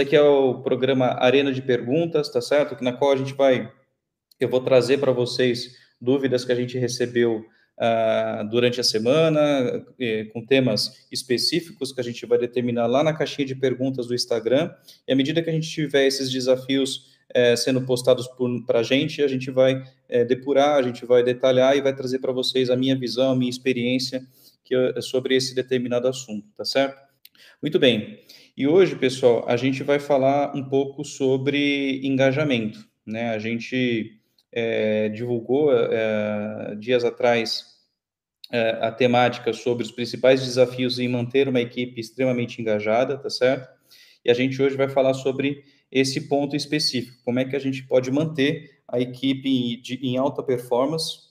[0.00, 2.82] daqui é o programa Arena de Perguntas, tá certo?
[2.82, 3.70] Na qual a gente vai,
[4.38, 7.44] eu vou trazer para vocês dúvidas que a gente recebeu
[7.78, 13.12] uh, durante a semana, eh, com temas específicos que a gente vai determinar lá na
[13.12, 14.70] caixinha de perguntas do Instagram.
[15.06, 18.26] E à medida que a gente tiver esses desafios eh, sendo postados
[18.66, 22.20] para a gente, a gente vai eh, depurar, a gente vai detalhar e vai trazer
[22.20, 24.22] para vocês a minha visão, a minha experiência
[24.70, 26.98] eu, sobre esse determinado assunto, tá certo?
[27.60, 28.18] Muito bem.
[28.60, 32.86] E hoje, pessoal, a gente vai falar um pouco sobre engajamento.
[33.06, 33.30] Né?
[33.30, 34.20] A gente
[34.52, 37.64] é, divulgou é, dias atrás
[38.52, 43.66] é, a temática sobre os principais desafios em manter uma equipe extremamente engajada, tá certo?
[44.22, 47.82] E a gente hoje vai falar sobre esse ponto específico, como é que a gente
[47.84, 51.30] pode manter a equipe de, em alta performance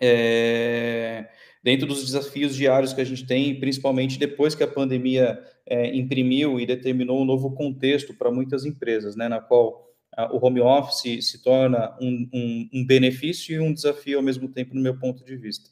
[0.00, 1.28] é,
[1.62, 6.58] dentro dos desafios diários que a gente tem, principalmente depois que a pandemia é, imprimiu
[6.58, 11.26] e determinou um novo contexto para muitas empresas, né, na qual a, o home office
[11.26, 15.24] se torna um, um, um, benefício e um desafio ao mesmo tempo, no meu ponto
[15.24, 15.70] de vista.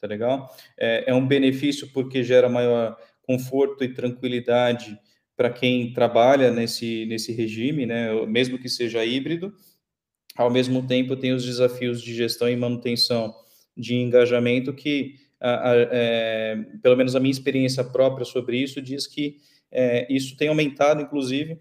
[0.00, 0.54] Tá legal?
[0.78, 4.98] É, é um benefício porque gera maior conforto e tranquilidade
[5.36, 9.52] para quem trabalha nesse, nesse regime, né, mesmo que seja híbrido.
[10.36, 13.34] Ao mesmo tempo, tem os desafios de gestão e manutenção
[13.76, 19.38] de engajamento que a, é, pelo menos a minha experiência própria sobre isso diz que
[19.70, 21.58] é, isso tem aumentado, inclusive,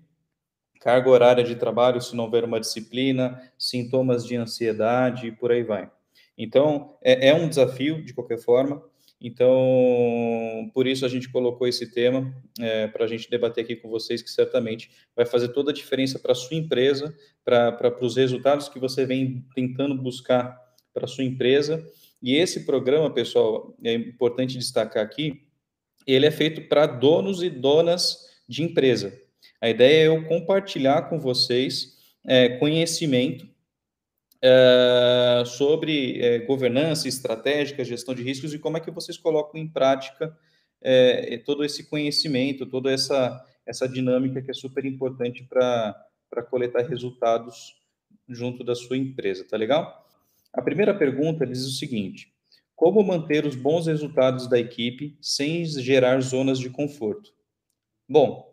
[0.79, 5.63] carga horária de trabalho se não houver uma disciplina, sintomas de ansiedade e por aí
[5.63, 5.89] vai.
[6.37, 8.83] Então, é, é um desafio, de qualquer forma.
[9.19, 13.87] Então, por isso a gente colocou esse tema é, para a gente debater aqui com
[13.87, 18.67] vocês, que certamente vai fazer toda a diferença para a sua empresa, para os resultados
[18.67, 20.59] que você vem tentando buscar
[20.91, 21.87] para a sua empresa
[22.21, 25.41] e esse programa, pessoal, é importante destacar aqui,
[26.05, 29.19] ele é feito para donos e donas de empresa.
[29.59, 33.47] A ideia é eu compartilhar com vocês é, conhecimento
[34.41, 39.67] é, sobre é, governança estratégica, gestão de riscos e como é que vocês colocam em
[39.67, 40.35] prática
[40.81, 47.75] é, todo esse conhecimento, toda essa, essa dinâmica que é super importante para coletar resultados
[48.27, 50.07] junto da sua empresa, tá legal?
[50.53, 52.33] A primeira pergunta diz o seguinte:
[52.75, 57.31] como manter os bons resultados da equipe sem gerar zonas de conforto?
[58.09, 58.51] Bom,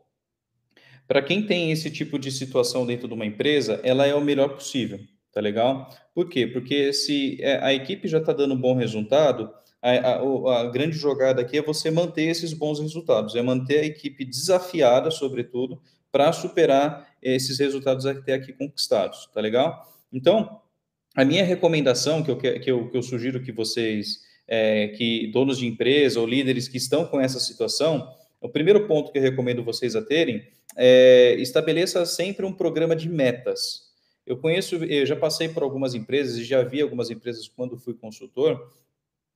[1.06, 4.50] para quem tem esse tipo de situação dentro de uma empresa, ela é o melhor
[4.50, 5.00] possível,
[5.32, 5.88] tá legal?
[6.14, 6.46] Por quê?
[6.46, 9.50] Porque se é, a equipe já está dando bom resultado,
[9.80, 13.86] a, a, a, grande jogada aqui é você manter esses bons resultados, é manter a
[13.86, 15.80] equipe desafiada, sobretudo,
[16.12, 19.86] para superar esses resultados até aqui conquistados, tá legal?
[20.12, 20.60] Então,
[21.18, 25.58] a minha recomendação, que eu, que eu, que eu sugiro que vocês, é, que donos
[25.58, 28.08] de empresa ou líderes que estão com essa situação,
[28.40, 30.46] o primeiro ponto que eu recomendo vocês a terem
[30.76, 33.88] é estabeleça sempre um programa de metas.
[34.24, 37.94] Eu conheço, eu já passei por algumas empresas e já vi algumas empresas quando fui
[37.94, 38.70] consultor,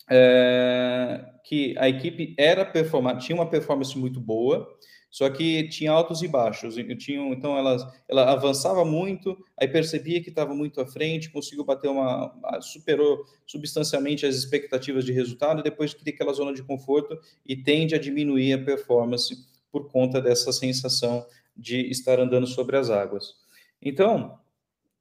[0.09, 4.73] é, que a equipe era performar, tinha uma performance muito boa,
[5.13, 6.75] só que tinha altos e baixos.
[6.99, 11.91] Tinha, então ela, ela avançava muito, aí percebia que estava muito à frente, conseguiu bater
[11.91, 12.35] uma.
[12.63, 17.95] superou substancialmente as expectativas de resultado, e depois cria aquela zona de conforto e tende
[17.95, 19.37] a diminuir a performance
[19.71, 23.35] por conta dessa sensação de estar andando sobre as águas.
[23.83, 24.39] Então,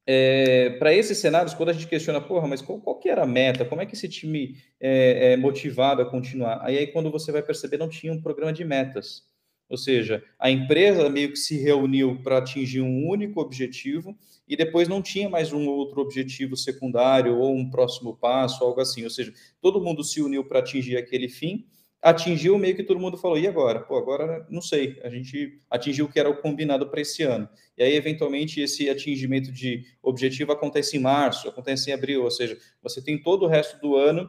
[0.06, 3.26] é, para esses cenários, quando a gente questiona, porra, mas qual, qual que era a
[3.26, 3.64] meta?
[3.64, 6.60] Como é que esse time é, é motivado a continuar?
[6.62, 9.31] Aí, aí, quando você vai perceber, não tinha um programa de metas.
[9.72, 14.14] Ou seja, a empresa meio que se reuniu para atingir um único objetivo
[14.46, 19.02] e depois não tinha mais um outro objetivo secundário ou um próximo passo, algo assim.
[19.02, 21.64] Ou seja, todo mundo se uniu para atingir aquele fim,
[22.02, 23.80] atingiu meio que todo mundo falou: e agora?
[23.80, 25.00] Pô, agora não sei.
[25.02, 27.48] A gente atingiu o que era o combinado para esse ano.
[27.78, 32.24] E aí, eventualmente, esse atingimento de objetivo acontece em março, acontece em abril.
[32.24, 34.28] Ou seja, você tem todo o resto do ano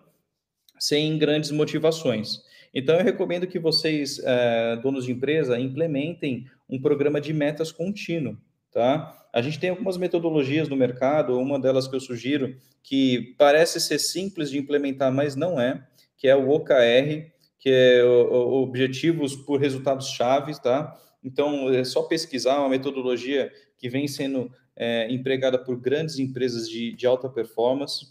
[0.79, 2.52] sem grandes motivações.
[2.73, 8.37] Então, eu recomendo que vocês, é, donos de empresa, implementem um programa de metas contínuo,
[8.71, 9.27] tá?
[9.31, 13.99] A gente tem algumas metodologias no mercado, uma delas que eu sugiro, que parece ser
[13.99, 15.85] simples de implementar, mas não é,
[16.17, 20.99] que é o OKR, que é Objetivos por Resultados Chaves, tá?
[21.23, 26.93] Então, é só pesquisar uma metodologia que vem sendo é, empregada por grandes empresas de,
[26.93, 28.07] de alta performance,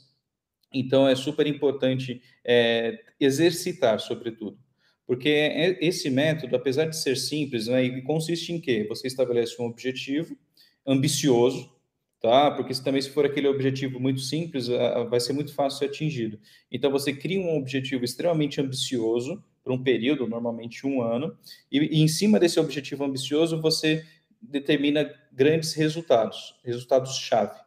[0.73, 4.59] então, é super importante é, exercitar, sobretudo.
[5.07, 5.29] Porque
[5.81, 8.87] esse método, apesar de ser simples, né, consiste em quê?
[8.89, 10.37] Você estabelece um objetivo
[10.87, 11.71] ambicioso,
[12.21, 12.51] tá?
[12.53, 14.69] Porque se, também se for aquele objetivo muito simples,
[15.11, 16.39] vai ser muito fácil ser atingido.
[16.71, 21.37] Então, você cria um objetivo extremamente ambicioso, para um período, normalmente um ano,
[21.71, 24.05] e, e em cima desse objetivo ambicioso, você
[24.41, 27.61] determina grandes resultados, resultados-chave.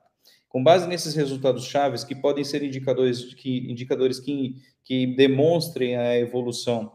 [0.55, 4.55] Com base nesses resultados chaves, que podem ser indicadores que, indicadores que,
[4.85, 6.93] que demonstrem a evolução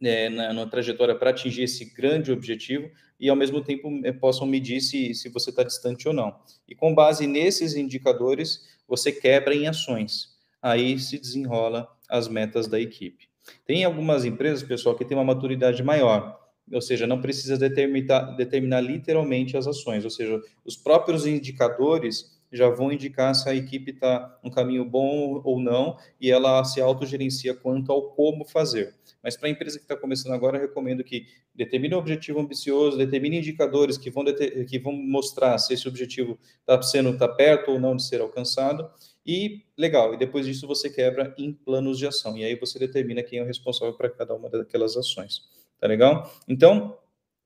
[0.00, 2.88] é, na, na, trajetória para atingir esse grande objetivo
[3.18, 6.36] e, ao mesmo tempo, é, possam medir se, se você está distante ou não.
[6.68, 10.28] E com base nesses indicadores, você quebra em ações.
[10.62, 13.28] Aí se desenrola as metas da equipe.
[13.66, 16.38] Tem algumas empresas, pessoal, que têm uma maturidade maior,
[16.72, 22.68] ou seja, não precisa determinar, determinar literalmente as ações, ou seja, os próprios indicadores já
[22.68, 27.54] vão indicar se a equipe está no caminho bom ou não, e ela se autogerencia
[27.54, 28.94] quanto ao como fazer.
[29.22, 33.38] Mas para a empresa que está começando agora, recomendo que determine um objetivo ambicioso, determine
[33.38, 34.24] indicadores que vão,
[34.68, 38.90] que vão mostrar se esse objetivo está sendo tá perto ou não de ser alcançado,
[39.26, 43.22] e legal, e depois disso você quebra em planos de ação, e aí você determina
[43.22, 45.42] quem é o responsável para cada uma daquelas ações.
[45.80, 46.30] Tá legal?
[46.46, 46.96] Então,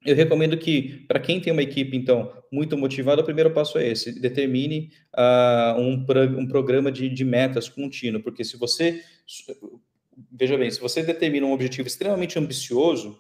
[0.05, 3.89] eu recomendo que, para quem tem uma equipe, então, muito motivada, o primeiro passo é
[3.89, 6.05] esse: determine uh, um,
[6.39, 9.03] um programa de, de metas contínuo, porque se você,
[10.33, 13.19] veja bem, se você determina um objetivo extremamente ambicioso,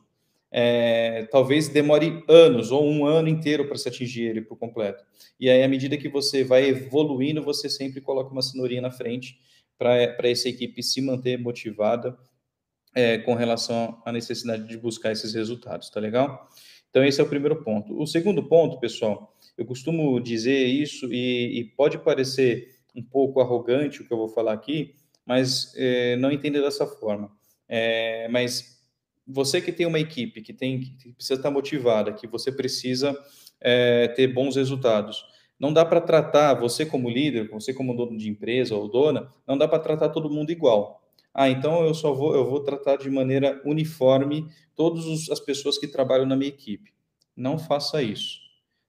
[0.50, 5.04] é, talvez demore anos ou um ano inteiro para se atingir ele por completo.
[5.38, 9.38] E aí, à medida que você vai evoluindo, você sempre coloca uma cenourinha na frente
[9.76, 12.16] para essa equipe se manter motivada
[12.99, 16.49] é, com relação à necessidade de buscar esses resultados, tá legal?
[16.91, 17.97] Então, esse é o primeiro ponto.
[17.97, 24.03] O segundo ponto, pessoal, eu costumo dizer isso e, e pode parecer um pouco arrogante
[24.03, 27.31] o que eu vou falar aqui, mas é, não entenda dessa forma.
[27.69, 28.83] É, mas
[29.25, 33.17] você que tem uma equipe, que, tem, que precisa estar motivada, que você precisa
[33.61, 35.25] é, ter bons resultados,
[35.56, 39.56] não dá para tratar você como líder, você como dono de empresa ou dona, não
[39.56, 40.98] dá para tratar todo mundo igual.
[41.34, 45.86] Ah, então eu só vou, eu vou tratar de maneira uniforme todas as pessoas que
[45.86, 46.92] trabalham na minha equipe.
[47.36, 48.40] Não faça isso.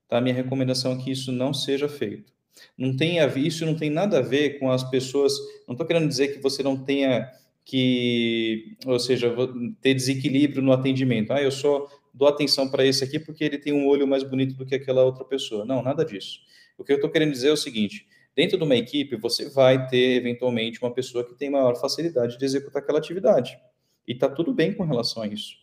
[0.08, 0.20] Tá?
[0.20, 2.34] Minha recomendação é que isso não seja feito.
[2.78, 5.34] Não tem a ver, isso não tem nada a ver com as pessoas.
[5.68, 7.30] Não estou querendo dizer que você não tenha
[7.64, 9.34] que, ou seja,
[9.80, 11.32] ter desequilíbrio no atendimento.
[11.32, 14.56] Ah, eu só dou atenção para esse aqui porque ele tem um olho mais bonito
[14.56, 15.64] do que aquela outra pessoa.
[15.66, 16.40] Não, nada disso.
[16.78, 18.08] O que eu estou querendo dizer é o seguinte:
[18.40, 22.46] Dentro de uma equipe, você vai ter, eventualmente, uma pessoa que tem maior facilidade de
[22.46, 23.60] executar aquela atividade.
[24.08, 25.56] E está tudo bem com relação a isso.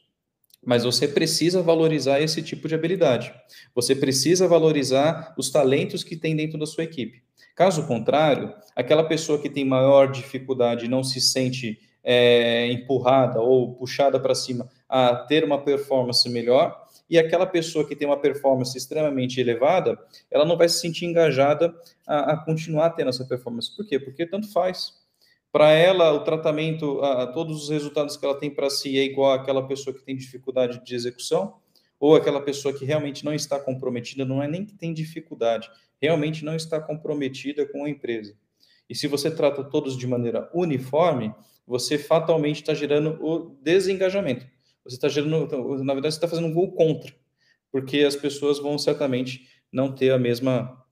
[0.62, 3.32] Mas você precisa valorizar esse tipo de habilidade.
[3.74, 7.22] Você precisa valorizar os talentos que tem dentro da sua equipe.
[7.54, 14.20] Caso contrário, aquela pessoa que tem maior dificuldade não se sente é, empurrada ou puxada
[14.20, 19.40] para cima a ter uma performance melhor, e aquela pessoa que tem uma performance extremamente
[19.40, 19.98] elevada,
[20.30, 21.74] ela não vai se sentir engajada
[22.06, 23.74] a, a continuar tendo essa performance.
[23.74, 23.98] Por quê?
[23.98, 24.94] Porque tanto faz.
[25.52, 29.32] Para ela, o tratamento, a, todos os resultados que ela tem para si é igual
[29.32, 31.54] àquela pessoa que tem dificuldade de execução,
[31.98, 35.70] ou aquela pessoa que realmente não está comprometida, não é nem que tem dificuldade,
[36.00, 38.34] realmente não está comprometida com a empresa.
[38.88, 41.34] E se você trata todos de maneira uniforme,
[41.66, 44.46] você fatalmente está gerando o desengajamento
[44.88, 47.12] você está gerando, então, na verdade, você está fazendo um gol contra,
[47.70, 50.82] porque as pessoas vão certamente não ter a mesma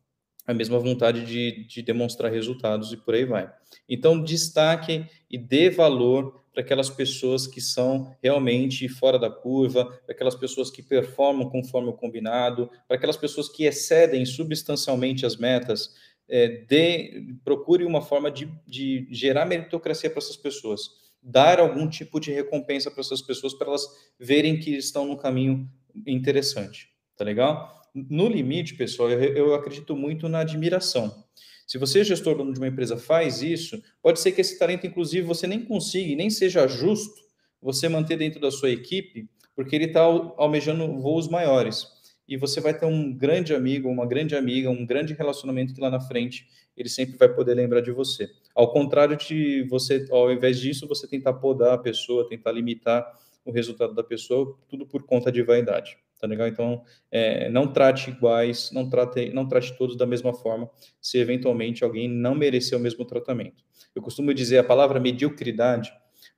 [0.46, 3.50] a mesma vontade de, de demonstrar resultados e por aí vai.
[3.88, 10.14] Então, destaque e dê valor para aquelas pessoas que são realmente fora da curva, para
[10.14, 15.94] aquelas pessoas que performam conforme o combinado, para aquelas pessoas que excedem substancialmente as metas.
[16.28, 22.20] É, dê, procure uma forma de, de gerar meritocracia para essas pessoas dar algum tipo
[22.20, 23.86] de recompensa para essas pessoas para elas
[24.18, 25.66] verem que estão no caminho
[26.06, 27.82] interessante, tá legal?
[27.94, 31.24] No limite, pessoal, eu, eu acredito muito na admiração.
[31.66, 35.46] Se você, gestor de uma empresa, faz isso, pode ser que esse talento, inclusive, você
[35.46, 37.22] nem consiga, nem seja justo
[37.62, 41.86] você manter dentro da sua equipe, porque ele está almejando voos maiores.
[42.28, 45.90] E você vai ter um grande amigo, uma grande amiga, um grande relacionamento que lá
[45.90, 48.28] na frente ele sempre vai poder lembrar de você.
[48.54, 53.04] Ao contrário de você, ao invés disso, você tentar podar a pessoa, tentar limitar
[53.44, 56.46] o resultado da pessoa, tudo por conta de vaidade, tá legal?
[56.46, 60.70] Então, é, não trate iguais, não trate, não trate todos da mesma forma,
[61.00, 63.62] se eventualmente alguém não merecer o mesmo tratamento.
[63.94, 65.92] Eu costumo dizer, a palavra mediocridade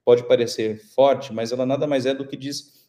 [0.05, 2.87] pode parecer forte, mas ela nada mais é do que diz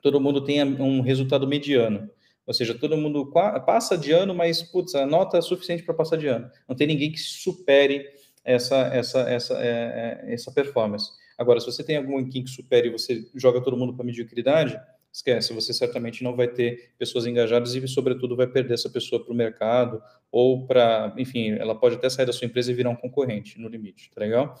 [0.00, 2.08] todo mundo tem um resultado mediano.
[2.46, 3.30] Ou seja, todo mundo
[3.66, 6.50] passa de ano, mas putz, a nota é suficiente para passar de ano.
[6.66, 8.06] Não tem ninguém que supere
[8.54, 11.10] essa, essa, essa, é, é, essa performance.
[11.36, 14.80] Agora, se você tem algum que supere e você joga todo mundo para mediocridade,
[15.12, 19.32] esquece, você certamente não vai ter pessoas engajadas e, sobretudo, vai perder essa pessoa para
[19.32, 22.96] o mercado ou para, enfim, ela pode até sair da sua empresa e virar um
[22.96, 24.58] concorrente no limite, tá legal?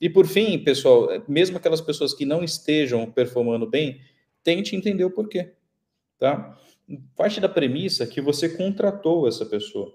[0.00, 4.00] E por fim, pessoal, mesmo aquelas pessoas que não estejam performando bem,
[4.44, 5.52] tente entender o porquê,
[6.18, 6.56] tá?
[7.16, 9.92] parte da premissa que você contratou essa pessoa,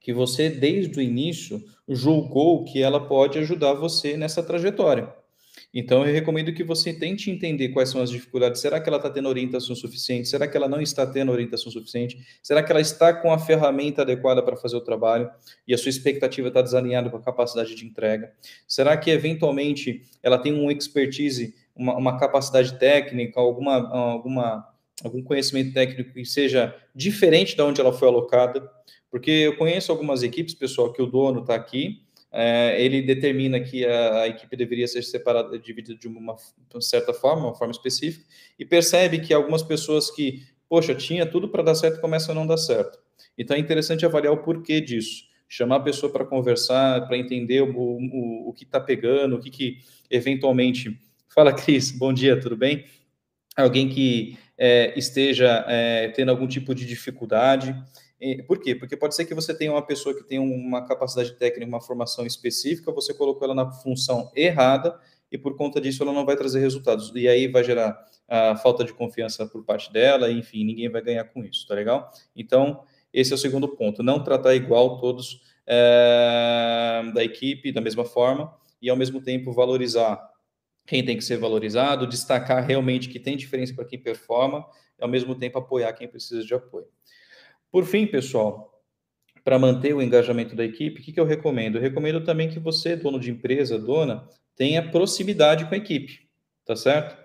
[0.00, 5.12] que você, desde o início, julgou que ela pode ajudar você nessa trajetória.
[5.72, 8.60] Então, eu recomendo que você tente entender quais são as dificuldades.
[8.60, 10.28] Será que ela está tendo orientação suficiente?
[10.28, 12.18] Será que ela não está tendo orientação suficiente?
[12.42, 15.30] Será que ela está com a ferramenta adequada para fazer o trabalho
[15.68, 18.32] e a sua expectativa está desalinhada com a capacidade de entrega?
[18.66, 24.66] Será que, eventualmente, ela tem um expertise, uma, uma capacidade técnica, alguma, alguma,
[25.04, 28.68] algum conhecimento técnico que seja diferente de onde ela foi alocada?
[29.10, 32.02] Porque eu conheço algumas equipes, pessoal, que o dono está aqui,
[32.32, 36.36] é, ele determina que a, a, equipe deveria ser separada, dividida de uma,
[36.72, 38.24] uma certa forma, uma forma específica,
[38.58, 42.46] e percebe que algumas pessoas que, poxa, tinha tudo para dar certo, começam a não
[42.46, 42.98] dar certo.
[43.36, 47.76] Então é interessante avaliar o porquê disso, chamar a pessoa para conversar, para entender o,
[47.76, 50.96] o, o que está pegando, o que, que eventualmente.
[51.34, 52.84] Fala, Cris, bom dia, tudo bem?
[53.56, 57.74] Alguém que é, esteja é, tendo algum tipo de dificuldade.
[58.46, 58.74] Por quê?
[58.74, 62.26] Porque pode ser que você tenha uma pessoa que tem uma capacidade técnica, uma formação
[62.26, 64.98] específica, você colocou ela na função errada
[65.32, 67.10] e por conta disso ela não vai trazer resultados.
[67.14, 67.98] E aí vai gerar
[68.28, 72.10] a falta de confiança por parte dela, enfim, ninguém vai ganhar com isso, tá legal?
[72.36, 78.04] Então, esse é o segundo ponto, não tratar igual todos é, da equipe da mesma
[78.04, 80.30] forma e ao mesmo tempo valorizar
[80.86, 84.66] quem tem que ser valorizado, destacar realmente que tem diferença para quem performa,
[84.98, 86.86] e ao mesmo tempo apoiar quem precisa de apoio.
[87.70, 88.70] Por fim, pessoal,
[89.44, 91.76] para manter o engajamento da equipe, o que, que eu recomendo?
[91.76, 96.28] Eu recomendo também que você, dono de empresa, dona, tenha proximidade com a equipe,
[96.64, 97.16] tá certo?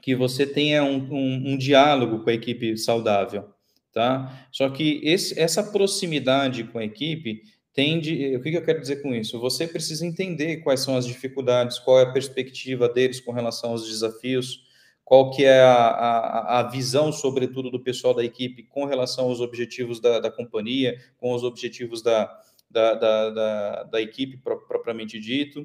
[0.00, 3.50] Que você tenha um, um, um diálogo com a equipe saudável,
[3.92, 4.48] tá?
[4.52, 7.42] Só que esse, essa proximidade com a equipe
[7.74, 8.34] tende.
[8.36, 9.38] O que, que eu quero dizer com isso?
[9.40, 13.86] Você precisa entender quais são as dificuldades, qual é a perspectiva deles com relação aos
[13.86, 14.65] desafios
[15.06, 19.40] qual que é a, a, a, visão, sobretudo, do pessoal da equipe com relação aos
[19.40, 22.26] objetivos da, da companhia, com os objetivos da,
[22.68, 25.64] da, da, da, equipe propriamente dito,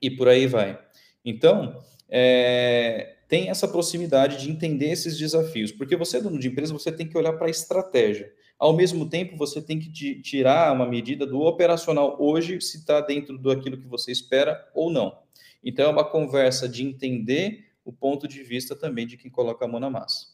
[0.00, 0.78] e por aí vai.
[1.24, 6.92] Então, é, tem essa proximidade de entender esses desafios, porque você, dono de empresa, você
[6.92, 8.32] tem que olhar para a estratégia.
[8.56, 9.90] Ao mesmo tempo, você tem que
[10.22, 15.18] tirar uma medida do operacional hoje, se está dentro daquilo que você espera ou não.
[15.64, 19.68] Então, é uma conversa de entender o ponto de vista também de quem coloca a
[19.68, 20.26] mão na massa.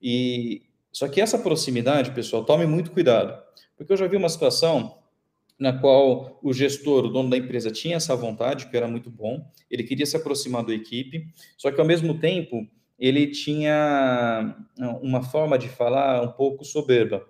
[0.00, 0.62] E
[0.92, 3.42] só que essa proximidade, pessoal, tome muito cuidado,
[3.76, 4.98] porque eu já vi uma situação
[5.58, 9.44] na qual o gestor, o dono da empresa, tinha essa vontade, que era muito bom,
[9.70, 11.26] ele queria se aproximar da equipe,
[11.56, 14.56] só que ao mesmo tempo ele tinha
[15.02, 17.24] uma forma de falar um pouco soberba.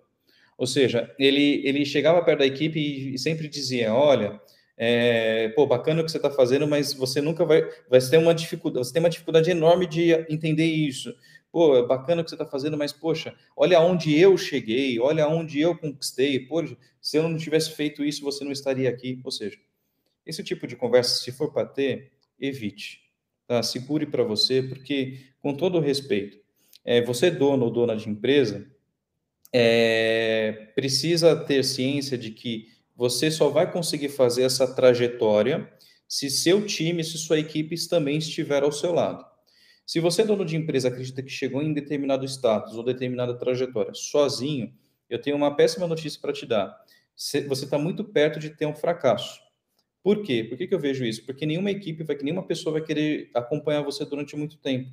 [0.56, 2.78] Ou seja, ele, ele chegava perto da equipe
[3.14, 4.40] e sempre dizia: Olha,
[4.76, 8.34] é, pô, bacana o que você está fazendo, mas você nunca vai, vai ter uma
[8.34, 11.14] dificuldade, você tem uma dificuldade enorme de entender isso.
[11.52, 15.28] Pô, é bacana o que você está fazendo, mas poxa, olha onde eu cheguei, olha
[15.28, 16.40] onde eu conquistei.
[16.40, 16.64] Pô,
[17.00, 19.20] se eu não tivesse feito isso, você não estaria aqui.
[19.22, 19.56] Ou seja,
[20.26, 23.02] esse tipo de conversa, se for para ter, evite.
[23.46, 23.62] Tá?
[23.62, 26.38] Segure para você, porque, com todo respeito,
[26.84, 28.68] é, você dono ou dona de empresa,
[29.52, 35.70] é, precisa ter ciência de que você só vai conseguir fazer essa trajetória
[36.08, 39.24] se seu time, se sua equipe também estiver ao seu lado.
[39.86, 44.72] Se você, dono de empresa, acredita que chegou em determinado status ou determinada trajetória sozinho,
[45.10, 46.74] eu tenho uma péssima notícia para te dar.
[47.16, 49.40] Você está muito perto de ter um fracasso.
[50.04, 50.44] Por quê?
[50.44, 51.24] Por que, que eu vejo isso?
[51.24, 54.90] Porque nenhuma equipe, vai, nenhuma pessoa vai querer acompanhar você durante muito tempo.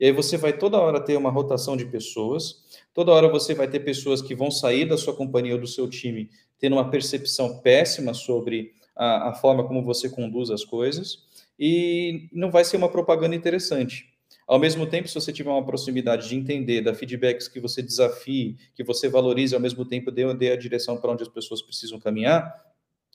[0.00, 3.68] E aí você vai toda hora ter uma rotação de pessoas, toda hora você vai
[3.68, 7.60] ter pessoas que vão sair da sua companhia ou do seu time tendo uma percepção
[7.60, 11.18] péssima sobre a, a forma como você conduz as coisas,
[11.58, 14.14] e não vai ser uma propaganda interessante.
[14.46, 18.56] Ao mesmo tempo, se você tiver uma proximidade de entender, dar feedbacks que você desafie,
[18.74, 22.00] que você valorize, ao mesmo tempo dê, dê a direção para onde as pessoas precisam
[22.00, 22.64] caminhar,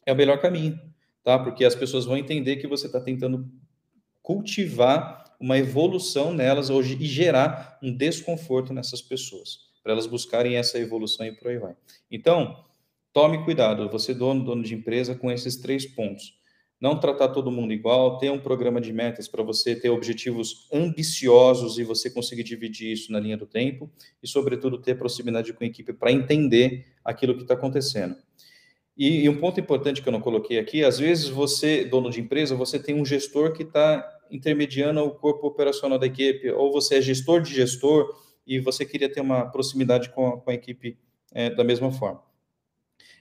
[0.06, 0.79] é o melhor caminho,
[1.29, 1.43] tá?
[1.43, 3.48] Porque as pessoas vão entender que você está tentando
[4.21, 10.79] cultivar uma evolução nelas hoje e gerar um desconforto nessas pessoas, para elas buscarem essa
[10.79, 11.75] evolução e por aí vai.
[12.09, 12.63] Então,
[13.12, 16.38] Tome cuidado, você dono, dono de empresa, com esses três pontos.
[16.79, 21.79] Não tratar todo mundo igual, ter um programa de metas para você ter objetivos ambiciosos
[21.79, 25.67] e você conseguir dividir isso na linha do tempo e, sobretudo, ter proximidade com a
[25.67, 28.15] equipe para entender aquilo que está acontecendo.
[29.00, 32.20] E, e, um ponto importante que eu não coloquei aqui, às vezes você, dono de
[32.20, 36.98] empresa, você tem um gestor que está intermediando o corpo operacional da equipe, ou você
[36.98, 38.13] é gestor de gestor
[38.46, 41.00] e você queria ter uma proximidade com a, com a equipe
[41.32, 42.29] é, da mesma forma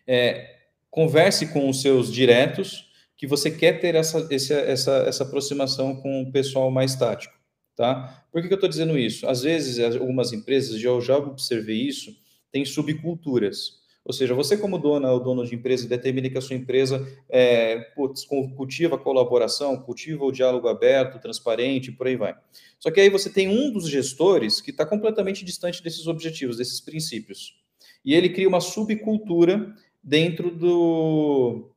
[0.09, 0.57] é,
[0.91, 6.23] converse com os seus diretos, que você quer ter essa, essa, essa, essa aproximação com
[6.23, 7.35] o pessoal mais tático,
[7.77, 8.25] tá?
[8.33, 9.29] Por que, que eu estou dizendo isso?
[9.29, 12.17] Às vezes, algumas empresas, eu já observei isso,
[12.51, 13.83] tem subculturas.
[14.09, 17.79] Ou seja, você como dona ou dono de empresa determina que a sua empresa é,
[17.95, 22.35] putz, cultiva a colaboração, cultiva o diálogo aberto, transparente, por aí vai.
[22.81, 26.81] Só que aí você tem um dos gestores que está completamente distante desses objetivos, desses
[26.81, 27.61] princípios.
[28.03, 31.69] E ele cria uma subcultura dentro do,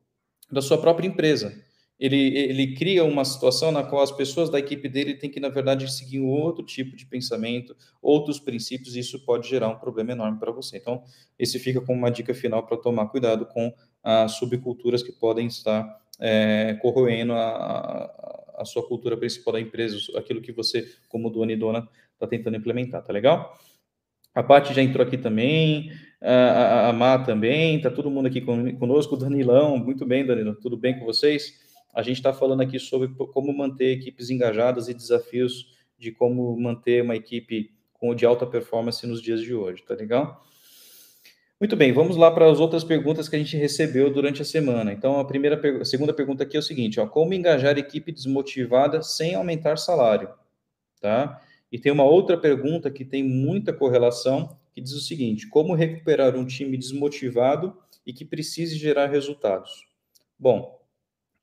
[0.50, 1.61] da sua própria empresa
[2.02, 5.48] ele, ele cria uma situação na qual as pessoas da equipe dele têm que, na
[5.48, 10.10] verdade, seguir um outro tipo de pensamento, outros princípios, e isso pode gerar um problema
[10.10, 10.78] enorme para você.
[10.78, 11.04] Então,
[11.38, 16.02] esse fica como uma dica final para tomar cuidado com as subculturas que podem estar
[16.18, 21.52] é, corroendo a, a, a, sua cultura principal da empresa, aquilo que você, como dono
[21.52, 23.56] e dona, está tentando implementar, tá legal?
[24.34, 29.16] A Paty já entrou aqui também, a, a Má também, tá todo mundo aqui conosco,
[29.16, 31.61] Danilão, muito bem, Danilo, tudo bem com vocês?
[31.92, 37.02] A gente está falando aqui sobre como manter equipes engajadas e desafios de como manter
[37.02, 40.44] uma equipe com de alta performance nos dias de hoje, tá legal?
[41.60, 44.92] Muito bem, vamos lá para as outras perguntas que a gente recebeu durante a semana.
[44.92, 49.00] Então, a primeira, a segunda pergunta aqui é o seguinte: ó, como engajar equipe desmotivada
[49.00, 50.28] sem aumentar salário,
[51.00, 51.40] tá?
[51.70, 56.34] E tem uma outra pergunta que tem muita correlação, que diz o seguinte: como recuperar
[56.34, 59.86] um time desmotivado e que precise gerar resultados?
[60.36, 60.81] Bom,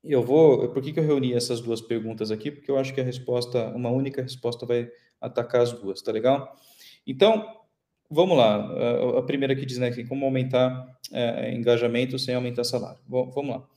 [0.03, 0.70] eu vou.
[0.70, 2.51] Por que, que eu reuni essas duas perguntas aqui?
[2.51, 4.89] Porque eu acho que a resposta, uma única resposta, vai
[5.20, 6.56] atacar as duas, tá legal?
[7.06, 7.46] Então,
[8.10, 9.18] vamos lá.
[9.18, 13.00] A primeira que diz, né, como aumentar é, engajamento sem aumentar salário.
[13.08, 13.68] Bom, vamos lá.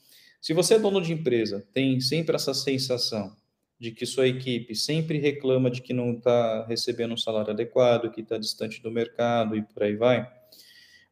[0.41, 3.35] Se você é dono de empresa, tem sempre essa sensação
[3.79, 8.21] de que sua equipe sempre reclama de que não está recebendo um salário adequado, que
[8.21, 10.29] está distante do mercado e por aí vai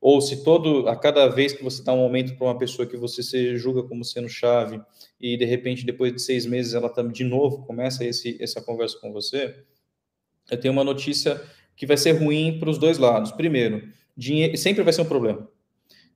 [0.01, 2.97] ou se todo a cada vez que você dá um aumento para uma pessoa que
[2.97, 4.81] você se julga como sendo chave
[5.21, 8.99] e de repente depois de seis meses ela tá, de novo começa esse, essa conversa
[8.99, 9.55] com você,
[10.51, 11.41] eu tenho uma notícia
[11.77, 13.33] que vai ser ruim para os dois lados.
[13.33, 15.49] Primeiro, dinheiro sempre vai ser um problema.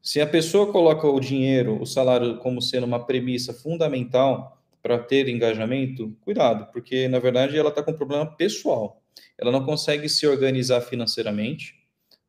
[0.03, 5.29] Se a pessoa coloca o dinheiro, o salário como sendo uma premissa fundamental para ter
[5.29, 9.03] engajamento, cuidado, porque na verdade ela está com um problema pessoal.
[9.39, 11.85] Ela não consegue se organizar financeiramente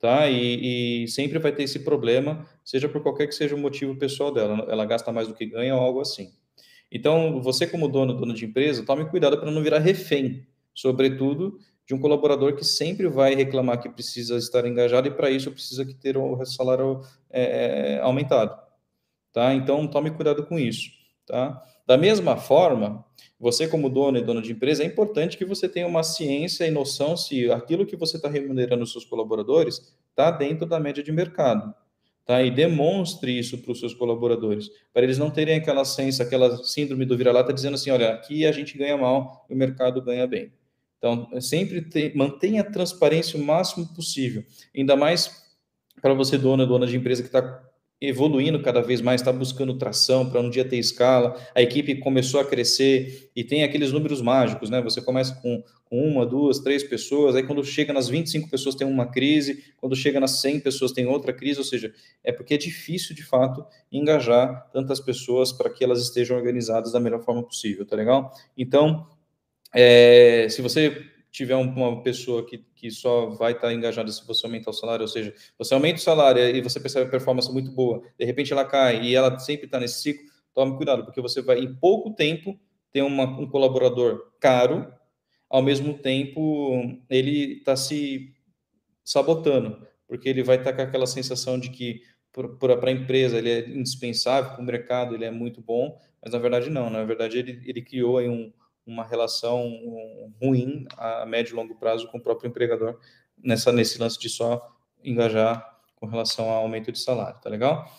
[0.06, 0.30] tá?
[0.30, 4.32] E, e, sempre vai ter esse problema, seja por qualquer que seja o motivo pessoal
[4.32, 6.32] dela, ela gasta mais do que ganha ou algo assim.
[6.96, 11.94] Então, você como dono, dono de empresa, tome cuidado para não virar refém, sobretudo de
[11.94, 15.94] um colaborador que sempre vai reclamar que precisa estar engajado e para isso precisa que
[15.94, 18.58] ter o salário é, é, aumentado,
[19.34, 19.54] tá?
[19.54, 20.90] Então, tome cuidado com isso,
[21.28, 21.62] tá?
[21.86, 23.04] Da mesma forma,
[23.38, 26.72] você como dono e dona de empresa, é importante que você tenha uma ciência e
[26.72, 31.12] noção se aquilo que você está remunerando os seus colaboradores está dentro da média de
[31.12, 31.76] mercado.
[32.26, 32.42] Tá?
[32.42, 37.06] E demonstre isso para os seus colaboradores, para eles não terem aquela sensação, aquela síndrome
[37.06, 40.52] do vira-lata dizendo assim, olha, aqui a gente ganha mal e o mercado ganha bem.
[40.98, 44.44] Então, sempre te, mantenha a transparência o máximo possível,
[44.76, 45.46] ainda mais
[46.02, 47.64] para você, dona, dona de empresa que está
[48.02, 52.40] evoluindo cada vez mais, está buscando tração para um dia ter escala, a equipe começou
[52.40, 54.82] a crescer e tem aqueles números mágicos, né?
[54.82, 58.86] Você começa com, com uma, duas, três pessoas, aí quando chega nas 25 pessoas tem
[58.86, 62.58] uma crise, quando chega nas 100 pessoas tem outra crise, ou seja, é porque é
[62.58, 67.86] difícil de fato engajar tantas pessoas para que elas estejam organizadas da melhor forma possível,
[67.86, 68.34] tá legal?
[68.58, 69.08] Então,
[69.74, 74.72] é, se você tiver uma pessoa que, que só vai estar engajada se você aumentar
[74.72, 78.02] o salário, ou seja, você aumenta o salário e você percebe a performance muito boa,
[78.18, 81.60] de repente ela cai e ela sempre está nesse ciclo, tome cuidado, porque você vai,
[81.60, 82.58] em pouco tempo,
[82.90, 84.88] ter uma, um colaborador caro,
[85.50, 88.34] ao mesmo tempo ele está se
[89.04, 93.50] sabotando, porque ele vai estar tá com aquela sensação de que para a empresa ele
[93.50, 97.38] é indispensável, para o mercado ele é muito bom, mas na verdade não, na verdade
[97.38, 98.54] ele, ele criou aí um,
[98.86, 99.70] uma relação
[100.42, 103.00] ruim a médio e longo prazo com o próprio empregador
[103.42, 104.62] nessa nesse lance de só
[105.04, 107.90] engajar com relação ao aumento de salário, tá legal?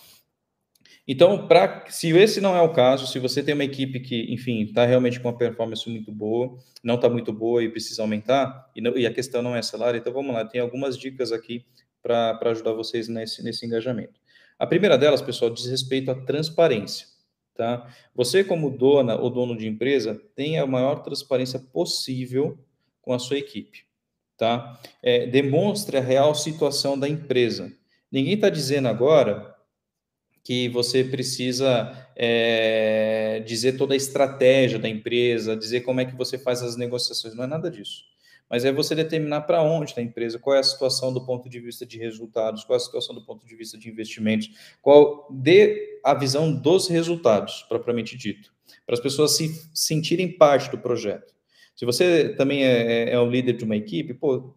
[1.07, 4.63] Então, para se esse não é o caso, se você tem uma equipe que, enfim,
[4.63, 8.81] está realmente com uma performance muito boa, não está muito boa e precisa aumentar, e,
[8.81, 11.65] não, e, a questão não é salário, então vamos lá, tem algumas dicas aqui
[12.03, 14.19] para ajudar vocês nesse, nesse engajamento.
[14.59, 17.07] A primeira delas, pessoal, diz respeito à transparência.
[17.57, 17.91] Tá?
[18.13, 22.55] Você, como dona ou dono de empresa, tenha a maior transparência possível
[23.01, 23.85] com a sua equipe.
[24.37, 24.79] Tá?
[25.01, 27.73] É, demonstre a real situação da empresa.
[28.11, 29.55] Ninguém está dizendo agora
[30.43, 36.37] que você precisa é, dizer toda a estratégia da empresa, dizer como é que você
[36.37, 37.33] faz as negociações.
[37.33, 38.05] Não é nada disso
[38.49, 41.49] mas é você determinar para onde está a empresa, qual é a situação do ponto
[41.49, 44.49] de vista de resultados, qual é a situação do ponto de vista de investimentos,
[44.81, 48.53] qual dê a visão dos resultados, propriamente dito,
[48.85, 51.33] para as pessoas se sentirem parte do projeto.
[51.75, 54.55] Se você também é, é, é o líder de uma equipe, pô,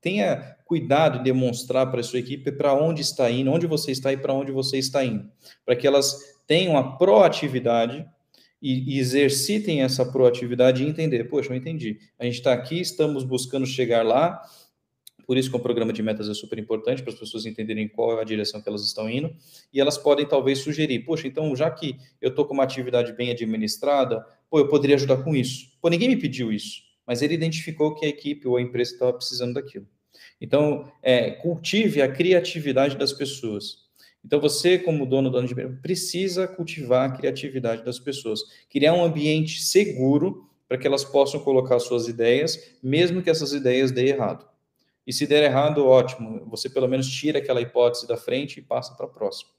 [0.00, 4.12] tenha cuidado de demonstrar para a sua equipe para onde está indo, onde você está
[4.12, 5.30] e para onde você está indo,
[5.64, 8.06] para que elas tenham a proatividade
[8.66, 13.22] e, e exercitem essa proatividade e entender, poxa, eu entendi, a gente está aqui, estamos
[13.22, 14.42] buscando chegar lá,
[15.24, 18.18] por isso que o programa de metas é super importante para as pessoas entenderem qual
[18.18, 19.32] é a direção que elas estão indo,
[19.72, 23.30] e elas podem talvez sugerir, poxa, então já que eu estou com uma atividade bem
[23.30, 25.70] administrada, pô, eu poderia ajudar com isso.
[25.80, 29.12] Pô, ninguém me pediu isso, mas ele identificou que a equipe ou a empresa estava
[29.12, 29.86] precisando daquilo.
[30.40, 33.85] Então, é, cultive a criatividade das pessoas.
[34.26, 39.62] Então, você, como dono, dono de precisa cultivar a criatividade das pessoas, criar um ambiente
[39.62, 44.44] seguro para que elas possam colocar suas ideias, mesmo que essas ideias dêem errado.
[45.06, 48.96] E se der errado, ótimo, você pelo menos tira aquela hipótese da frente e passa
[48.96, 49.52] para a próxima.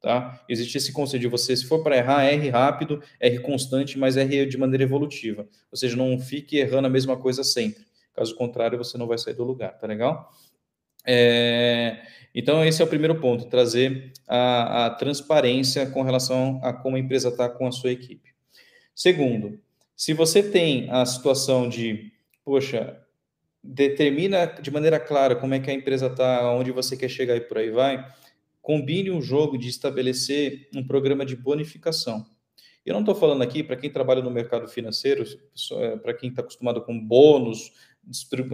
[0.00, 0.42] Tá?
[0.48, 4.46] Existe esse conceito de você, se for para errar, erre rápido, erre constante, mas erre
[4.46, 5.46] de maneira evolutiva.
[5.70, 7.84] Ou seja, não fique errando a mesma coisa sempre.
[8.14, 10.32] Caso contrário, você não vai sair do lugar, tá legal?
[11.06, 12.02] É,
[12.34, 16.98] então, esse é o primeiro ponto, trazer a, a transparência com relação a como a
[16.98, 18.34] empresa está com a sua equipe.
[18.94, 19.60] Segundo,
[19.96, 22.12] se você tem a situação de,
[22.44, 23.00] poxa,
[23.62, 27.40] determina de maneira clara como é que a empresa está, onde você quer chegar e
[27.40, 28.04] por aí vai,
[28.60, 32.26] combine um jogo de estabelecer um programa de bonificação.
[32.84, 35.24] Eu não estou falando aqui para quem trabalha no mercado financeiro,
[35.72, 37.72] é, para quem está acostumado com bônus,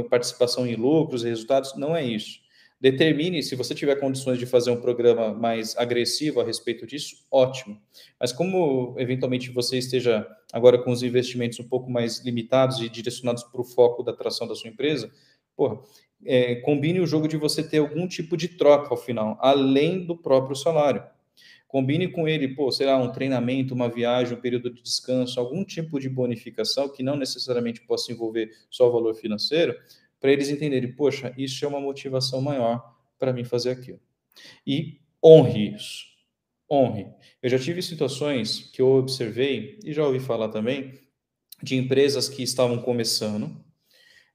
[0.09, 2.41] participação em lucros, resultados, não é isso.
[2.81, 7.79] Determine, se você tiver condições de fazer um programa mais agressivo a respeito disso, ótimo.
[8.19, 13.43] Mas como eventualmente você esteja agora com os investimentos um pouco mais limitados e direcionados
[13.45, 15.13] para o foco da atração da sua empresa,
[15.55, 15.79] porra,
[16.25, 20.17] é, combine o jogo de você ter algum tipo de troca ao final, além do
[20.17, 21.03] próprio salário.
[21.71, 25.65] Combine com ele, pô, sei lá, um treinamento, uma viagem, um período de descanso, algum
[25.65, 29.77] tipo de bonificação que não necessariamente possa envolver só o valor financeiro,
[30.19, 32.83] para eles entenderem, poxa, isso é uma motivação maior
[33.17, 34.01] para mim fazer aquilo.
[34.67, 36.07] E honre isso.
[36.69, 37.07] Honre.
[37.41, 40.95] Eu já tive situações que eu observei, e já ouvi falar também,
[41.63, 43.65] de empresas que estavam começando,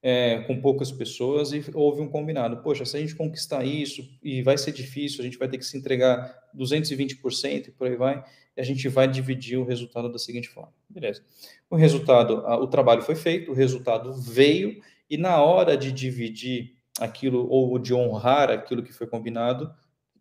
[0.08, 2.58] é, com poucas pessoas e houve um combinado.
[2.58, 5.66] Poxa, se a gente conquistar isso e vai ser difícil, a gente vai ter que
[5.66, 8.24] se entregar 220% e por aí vai,
[8.56, 10.72] e a gente vai dividir o resultado da seguinte forma.
[10.88, 11.24] Beleza.
[11.72, 17.50] O resultado, o trabalho foi feito, o resultado veio e na hora de dividir aquilo
[17.50, 19.74] ou de honrar aquilo que foi combinado,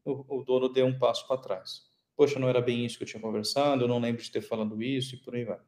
[0.03, 1.83] o, o dono deu um passo para trás.
[2.17, 4.83] Poxa, não era bem isso que eu tinha conversado, eu não lembro de ter falado
[4.83, 5.59] isso e por aí vai.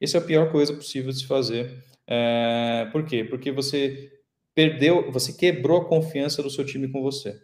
[0.00, 3.24] Essa é a pior coisa possível de se fazer é, por quê?
[3.24, 4.12] Porque você
[4.54, 7.40] perdeu, você quebrou a confiança do seu time com você.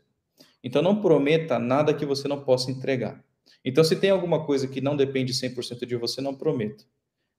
[0.63, 3.25] Então não prometa nada que você não possa entregar.
[3.65, 6.85] Então se tem alguma coisa que não depende 100% de você, não prometa.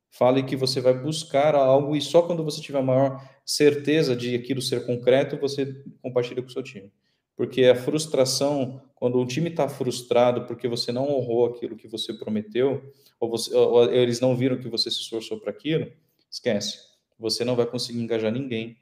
[0.09, 4.35] Fale que você vai buscar algo e só quando você tiver a maior certeza de
[4.35, 6.91] aquilo ser concreto, você compartilha com o seu time.
[7.35, 12.13] Porque a frustração, quando um time está frustrado porque você não honrou aquilo que você
[12.13, 12.83] prometeu,
[13.19, 15.91] ou, você, ou eles não viram que você se esforçou para aquilo,
[16.29, 16.91] esquece
[17.21, 18.75] você não vai conseguir engajar ninguém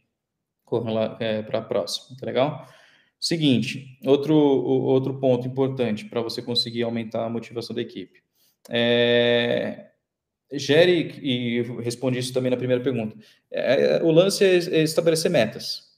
[1.19, 2.67] é, para a próxima, tá legal?
[3.19, 8.23] Seguinte, outro, outro ponto importante para você conseguir aumentar a motivação da equipe.
[8.69, 9.89] É,
[10.53, 13.17] gere, e respondi isso também na primeira pergunta,
[13.51, 15.89] é, o lance é, é estabelecer metas,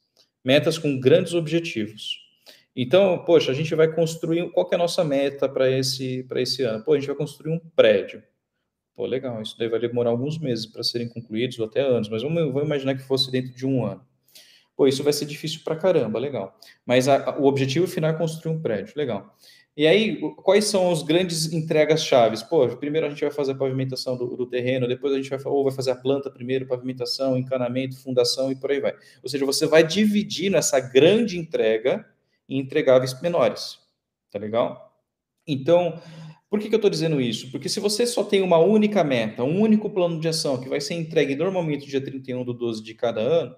[0.43, 2.20] metas com grandes objetivos.
[2.75, 6.83] Então, poxa, a gente vai construir, qual é a nossa meta para esse, esse ano?
[6.83, 8.23] Pô, a gente vai construir um prédio.
[8.95, 12.23] Pô, legal, isso daí vai demorar alguns meses para serem concluídos, ou até anos, mas
[12.23, 14.05] vamos, vamos imaginar que fosse dentro de um ano.
[14.75, 16.57] Pô, isso vai ser difícil para caramba, legal.
[16.85, 19.35] Mas a, o objetivo final é construir um prédio, legal.
[19.75, 22.43] E aí, quais são as grandes entregas chaves?
[22.43, 25.39] Pô, primeiro a gente vai fazer a pavimentação do, do, terreno, depois a gente vai,
[25.45, 28.93] ou vai fazer a planta primeiro, pavimentação, encanamento, fundação e por aí vai.
[29.23, 32.05] Ou seja, você vai dividir nessa grande entrega
[32.51, 33.79] em entregáveis menores,
[34.29, 34.93] tá legal?
[35.47, 36.01] Então,
[36.49, 37.49] por que, que eu estou dizendo isso?
[37.49, 40.81] Porque se você só tem uma única meta, um único plano de ação que vai
[40.81, 43.55] ser entregue normalmente dia 31 do 12 de cada ano,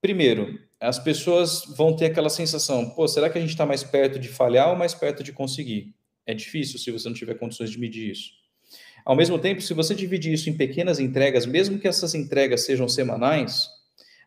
[0.00, 4.18] primeiro, as pessoas vão ter aquela sensação: pô, será que a gente está mais perto
[4.18, 5.94] de falhar ou mais perto de conseguir?
[6.26, 8.32] É difícil se você não tiver condições de medir isso.
[9.02, 12.86] Ao mesmo tempo, se você dividir isso em pequenas entregas, mesmo que essas entregas sejam
[12.88, 13.68] semanais,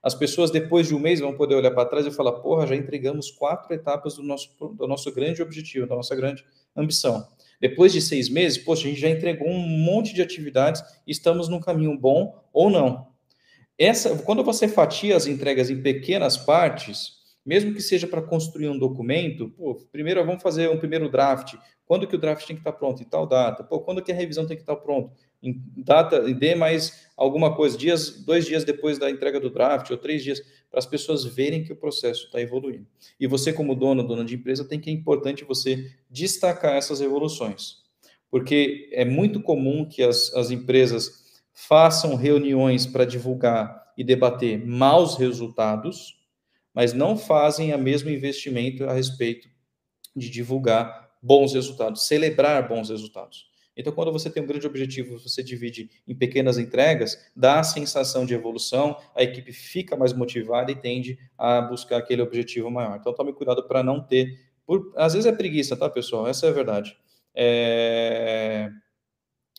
[0.04, 2.76] as pessoas depois de um mês vão poder olhar para trás e falar: porra, já
[2.76, 6.44] entregamos quatro etapas do nosso, do nosso grande objetivo, da nossa grande
[6.76, 7.26] ambição.
[7.62, 11.62] Depois de seis meses, poxa, a gente já entregou um monte de atividades, estamos num
[11.62, 13.08] caminho bom ou não.
[13.80, 18.78] Essa, quando você fatia as entregas em pequenas partes, mesmo que seja para construir um
[18.78, 21.56] documento, pô, primeiro vamos fazer um primeiro draft.
[21.86, 23.02] Quando que o draft tem que estar pronto?
[23.02, 23.64] Em tal data.
[23.64, 25.12] Pô, quando que a revisão tem que estar pronto?
[25.44, 29.98] em data, dê mais alguma coisa, dias, dois dias depois da entrega do draft, ou
[29.98, 32.88] três dias, para as pessoas verem que o processo está evoluindo.
[33.20, 37.84] E você, como dono, dona de empresa, tem que é importante você destacar essas evoluções.
[38.30, 41.24] Porque é muito comum que as, as empresas
[41.54, 46.20] façam reuniões para divulgar e debater maus resultados,
[46.74, 49.48] mas não fazem o mesmo investimento a respeito
[50.16, 53.53] de divulgar bons resultados, celebrar bons resultados.
[53.76, 58.26] Então, quando você tem um grande objetivo, você divide em pequenas entregas, dá a sensação
[58.26, 62.98] de evolução, a equipe fica mais motivada e tende a buscar aquele objetivo maior.
[63.00, 64.40] Então, tome cuidado para não ter.
[64.66, 64.94] Por...
[64.96, 66.28] Às vezes é preguiça, tá, pessoal?
[66.28, 66.98] Essa é a verdade.
[67.36, 68.70] É...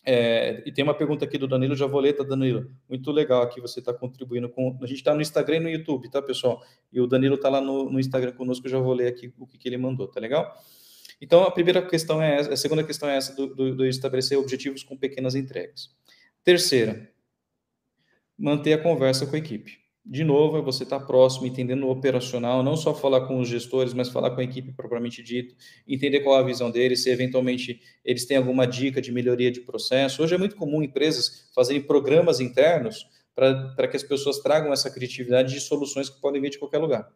[0.07, 3.91] É, e tem uma pergunta aqui do Danilo Javoleta, Danilo, muito legal aqui você está
[3.91, 4.77] contribuindo com.
[4.79, 6.61] A gente está no Instagram e no YouTube, tá, pessoal?
[6.93, 9.47] E o Danilo está lá no, no, Instagram conosco, eu já vou ler aqui o
[9.47, 10.55] que, que, ele mandou, tá legal?
[11.21, 14.37] Então, a primeira questão é essa, a segunda questão é essa do, do, do estabelecer
[14.37, 15.89] objetivos com pequenas entregas.
[16.43, 17.09] Terceira,
[18.37, 22.61] manter a conversa com a equipe de novo, você estar tá próximo, entendendo o operacional,
[22.61, 25.55] não só falar com os gestores, mas falar com a equipe propriamente dito,
[25.87, 29.61] entender qual é a visão deles, se eventualmente eles têm alguma dica de melhoria de
[29.61, 30.21] processo.
[30.21, 35.53] Hoje é muito comum empresas fazerem programas internos para que as pessoas tragam essa criatividade
[35.53, 37.11] de soluções que podem vir de qualquer lugar.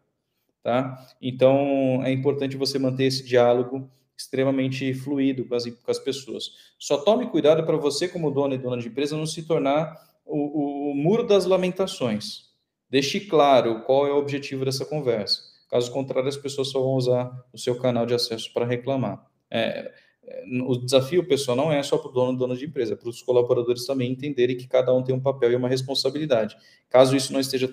[0.61, 1.07] Tá?
[1.21, 6.51] Então, é importante você manter esse diálogo extremamente fluido com as, com as pessoas.
[6.77, 9.95] Só tome cuidado para você, como dono e dona de empresa, não se tornar
[10.25, 12.49] o, o, muro das lamentações
[12.89, 15.43] Deixe claro qual é o objetivo dessa conversa.
[15.69, 19.23] Caso contrário, as pessoas só vão usar o seu canal de acesso para reclamar.
[19.51, 19.91] É,
[20.23, 22.95] é o desafio, pessoal, não é só para o dono e dona de empresa, é
[22.95, 26.57] para os colaboradores também entenderem que cada um tem um papel e uma responsabilidade.
[26.89, 27.69] Caso isso não esteja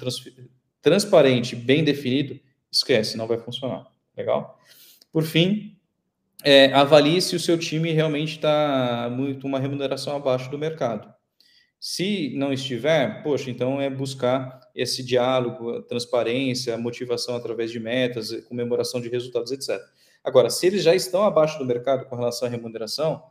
[0.83, 2.39] transparente, bem definido,
[2.77, 3.87] esquece, não vai funcionar.
[4.17, 4.59] Legal?
[5.13, 5.77] Por fim,
[6.45, 11.13] é, avalie se o seu time realmente está muito uma remuneração abaixo do mercado.
[11.79, 19.01] Se não estiver, poxa, então é buscar esse diálogo, transparência, motivação através de metas, comemoração
[19.01, 19.79] de resultados, etc.
[20.25, 23.23] Agora, se eles já estão abaixo do mercado com relação à remuneração,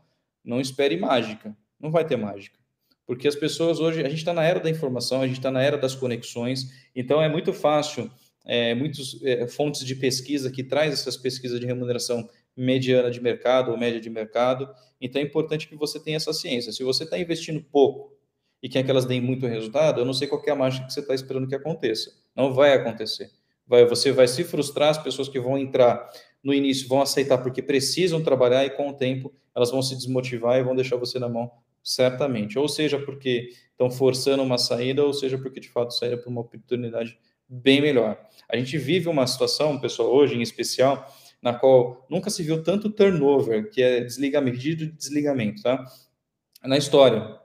[0.43, 2.57] não espere mágica, não vai ter mágica.
[3.05, 5.61] Porque as pessoas hoje, a gente está na era da informação, a gente está na
[5.61, 8.09] era das conexões, então é muito fácil,
[8.45, 13.71] é, muitas é, fontes de pesquisa que traz essas pesquisas de remuneração mediana de mercado
[13.71, 14.69] ou média de mercado,
[15.01, 16.71] então é importante que você tenha essa ciência.
[16.71, 18.13] Se você está investindo pouco
[18.61, 20.93] e quer que elas deem muito resultado, eu não sei qual é a mágica que
[20.93, 22.11] você está esperando que aconteça.
[22.35, 23.29] Não vai acontecer.
[23.67, 26.09] Vai, você vai se frustrar, as pessoas que vão entrar
[26.43, 30.59] no início vão aceitar porque precisam trabalhar e com o tempo elas vão se desmotivar
[30.59, 31.51] e vão deixar você na mão
[31.83, 32.59] certamente.
[32.59, 36.41] Ou seja, porque estão forçando uma saída, ou seja, porque de fato saíram para uma
[36.41, 38.19] oportunidade bem melhor.
[38.49, 42.89] A gente vive uma situação, pessoal, hoje em especial, na qual nunca se viu tanto
[42.89, 45.83] turnover, que é desligamento, pedido de desligamento, tá?
[46.63, 47.39] Na história.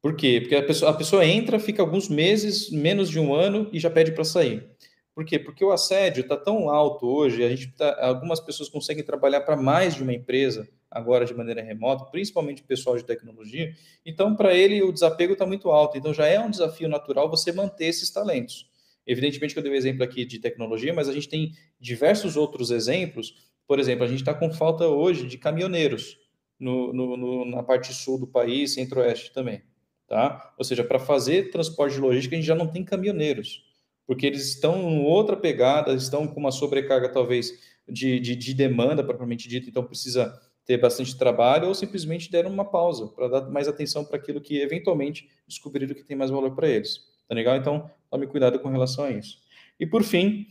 [0.00, 0.40] Por quê?
[0.40, 3.88] Porque a pessoa, a pessoa entra, fica alguns meses, menos de um ano e já
[3.90, 4.68] pede para sair.
[5.14, 5.38] Por quê?
[5.38, 9.56] Porque o assédio está tão alto hoje, a gente tá, algumas pessoas conseguem trabalhar para
[9.56, 13.74] mais de uma empresa agora de maneira remota, principalmente pessoal de tecnologia.
[14.04, 15.98] Então, para ele, o desapego está muito alto.
[15.98, 18.68] Então, já é um desafio natural você manter esses talentos.
[19.06, 22.70] Evidentemente que eu dei um exemplo aqui de tecnologia, mas a gente tem diversos outros
[22.70, 23.34] exemplos.
[23.66, 26.18] Por exemplo, a gente está com falta hoje de caminhoneiros
[26.58, 29.62] no, no, no, na parte sul do país, centro-oeste também
[30.06, 30.54] tá?
[30.58, 33.64] Ou seja, para fazer transporte de logística, a gente já não tem caminhoneiros,
[34.06, 37.52] porque eles estão em outra pegada, estão com uma sobrecarga, talvez,
[37.88, 42.64] de, de, de demanda, propriamente dito, então precisa ter bastante trabalho, ou simplesmente deram uma
[42.64, 46.68] pausa para dar mais atenção para aquilo que eventualmente descobriram que tem mais valor para
[46.68, 47.00] eles.
[47.28, 47.56] Tá legal?
[47.56, 49.38] Então, tome cuidado com relação a isso.
[49.78, 50.46] E por fim,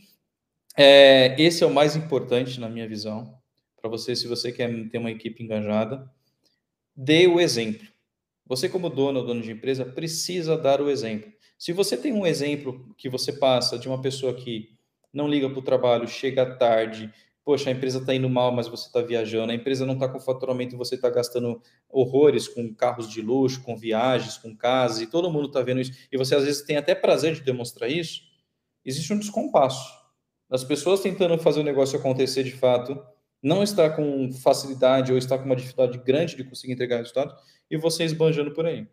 [0.76, 3.38] é, esse é o mais importante na minha visão,
[3.80, 6.06] para você, se você quer ter uma equipe engajada,
[6.94, 7.86] dê o exemplo.
[8.46, 11.32] Você, como dono ou dono de empresa, precisa dar o exemplo.
[11.58, 14.76] Se você tem um exemplo que você passa de uma pessoa que
[15.10, 17.10] não liga para o trabalho, chega tarde,
[17.44, 20.18] poxa, a empresa está indo mal, mas você está viajando, a empresa não está com
[20.18, 25.06] faturamento e você está gastando horrores com carros de luxo, com viagens, com casas, e
[25.06, 28.22] todo mundo está vendo isso, e você às vezes tem até prazer de demonstrar isso,
[28.84, 29.92] existe um descompasso.
[30.50, 32.98] As pessoas tentando fazer o negócio acontecer de fato,
[33.42, 37.36] não está com facilidade ou está com uma dificuldade grande de conseguir entregar resultado,
[37.70, 38.86] e você esbanjando por aí.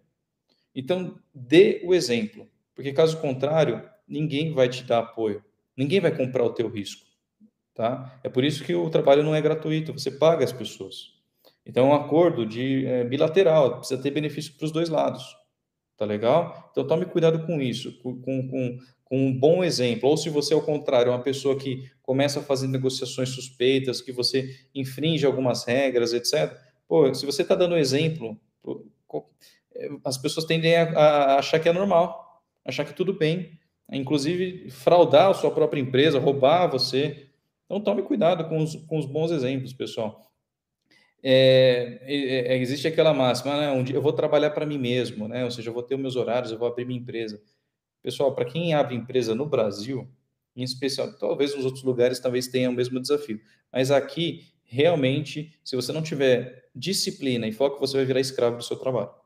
[0.76, 5.44] Então, dê o exemplo, porque caso contrário, ninguém vai te dar apoio,
[5.76, 7.06] ninguém vai comprar o teu risco,
[7.74, 8.20] tá?
[8.24, 11.14] É por isso que o trabalho não é gratuito, você paga as pessoas.
[11.66, 15.24] Então, é um acordo de é, bilateral, precisa ter benefício para os dois lados,
[15.98, 16.70] tá legal?
[16.72, 20.10] Então, tome cuidado com isso, com, com, com um bom exemplo.
[20.10, 24.12] Ou se você, ao contrário, é uma pessoa que começa a fazer negociações suspeitas, que
[24.12, 26.58] você infringe algumas regras, etc.
[26.88, 28.40] Pô, se você está dando exemplo
[30.04, 33.60] as pessoas tendem a, a achar que é normal, achar que tudo bem,
[33.92, 37.28] inclusive fraudar a sua própria empresa, roubar você.
[37.72, 40.30] Então tome cuidado com os, com os bons exemplos, pessoal.
[41.24, 43.72] É, é, é existe aquela máxima, né?
[43.72, 45.46] Um dia eu vou trabalhar para mim mesmo, né?
[45.46, 47.42] Ou seja, eu vou ter meus horários, eu vou abrir minha empresa.
[48.04, 50.06] Pessoal, para quem abre empresa no Brasil,
[50.54, 53.40] em especial, talvez nos outros lugares talvez tenha o mesmo desafio,
[53.72, 58.64] mas aqui realmente, se você não tiver disciplina e foco, você vai virar escravo do
[58.64, 59.21] seu trabalho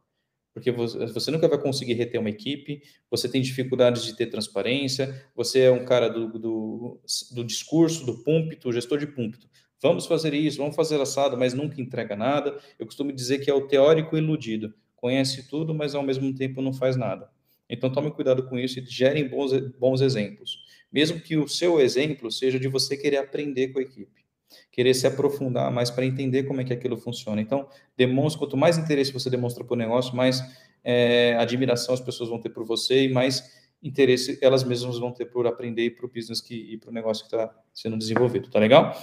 [0.55, 5.63] porque você nunca vai conseguir reter uma equipe, você tem dificuldades de ter transparência, você
[5.63, 7.01] é um cara do, do,
[7.33, 9.49] do discurso, do púlpito, gestor de púlpito.
[9.81, 12.57] Vamos fazer isso, vamos fazer assado, mas nunca entrega nada.
[12.79, 16.71] Eu costumo dizer que é o teórico iludido, conhece tudo, mas ao mesmo tempo não
[16.71, 17.29] faz nada.
[17.69, 20.63] Então tome cuidado com isso e gerem bons, bons exemplos.
[20.89, 24.24] Mesmo que o seu exemplo seja de você querer aprender com a equipe
[24.71, 27.41] querer se aprofundar mais para entender como é que aquilo funciona.
[27.41, 30.41] Então, demonstra, quanto mais interesse você demonstra para o negócio, mais
[30.83, 35.25] é, admiração as pessoas vão ter por você e mais interesse elas mesmas vão ter
[35.25, 38.49] por aprender para o business que, e para o negócio que está sendo desenvolvido.
[38.49, 38.95] Tá legal?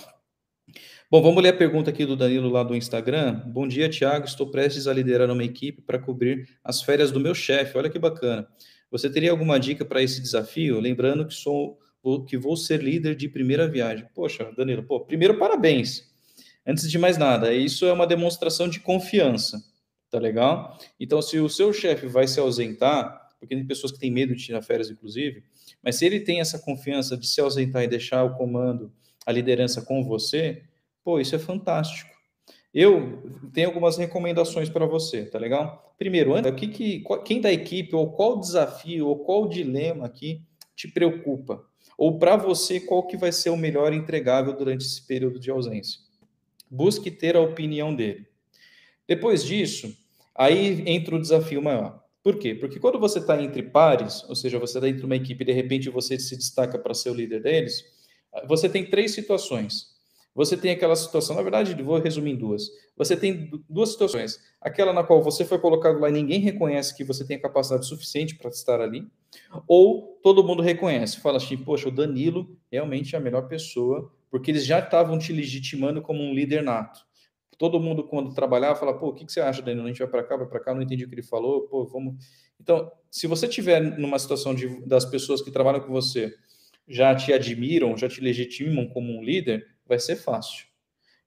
[1.11, 3.43] Bom, vamos ler a pergunta aqui do Danilo lá do Instagram.
[3.47, 4.25] Bom dia, Tiago.
[4.25, 7.77] Estou prestes a liderar uma equipe para cobrir as férias do meu chefe.
[7.77, 8.49] Olha que bacana.
[8.91, 10.81] Você teria alguma dica para esse desafio?
[10.81, 11.79] Lembrando que sou
[12.27, 14.07] que vou ser líder de primeira viagem.
[14.15, 16.11] Poxa, Danilo, pô, primeiro parabéns.
[16.67, 19.63] Antes de mais nada, isso é uma demonstração de confiança,
[20.11, 20.79] tá legal?
[20.99, 24.45] Então, se o seu chefe vai se ausentar, porque tem pessoas que têm medo de
[24.45, 25.43] tirar férias, inclusive,
[25.83, 28.93] mas se ele tem essa confiança de se ausentar e deixar o comando,
[29.27, 30.63] a liderança com você,
[31.05, 32.11] pô, isso é fantástico.
[32.73, 35.95] Eu tenho algumas recomendações para você, tá legal?
[35.99, 40.43] Primeiro, o que, que quem da equipe ou qual desafio ou qual dilema aqui
[40.75, 41.65] te preocupa?
[42.03, 46.01] Ou para você, qual que vai ser o melhor entregável durante esse período de ausência?
[46.69, 48.27] Busque ter a opinião dele.
[49.07, 49.97] Depois disso,
[50.35, 52.03] aí entra o desafio maior.
[52.21, 52.57] Por quê?
[52.57, 55.53] Porque quando você está entre pares, ou seja, você está entre uma equipe e de
[55.53, 57.85] repente você se destaca para ser o líder deles,
[58.49, 59.93] você tem três situações.
[60.35, 62.65] Você tem aquela situação, na verdade, vou resumir em duas.
[62.97, 64.41] Você tem duas situações.
[64.61, 67.87] Aquela na qual você foi colocado lá e ninguém reconhece que você tem a capacidade
[67.87, 69.07] suficiente para estar ali,
[69.67, 74.51] ou todo mundo reconhece, fala assim, poxa, o Danilo realmente é a melhor pessoa, porque
[74.51, 77.01] eles já estavam te legitimando como um líder nato.
[77.59, 79.87] Todo mundo, quando trabalhar, fala, pô, o que, que você acha, Danilo?
[79.87, 81.85] A gente vai para cá, vai para cá, não entendi o que ele falou, pô,
[81.87, 82.17] vamos...
[82.61, 86.35] Então, se você tiver numa situação de, das pessoas que trabalham com você
[86.89, 90.67] já te admiram, já te legitimam como um líder, vai ser fácil.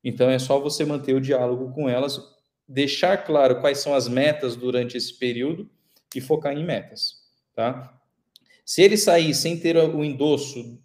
[0.04, 2.20] Então é só você manter o diálogo com elas,
[2.68, 5.70] deixar claro quais são as metas durante esse período
[6.13, 7.94] e focar em metas, tá?
[8.65, 10.82] Se ele sair sem ter o endosso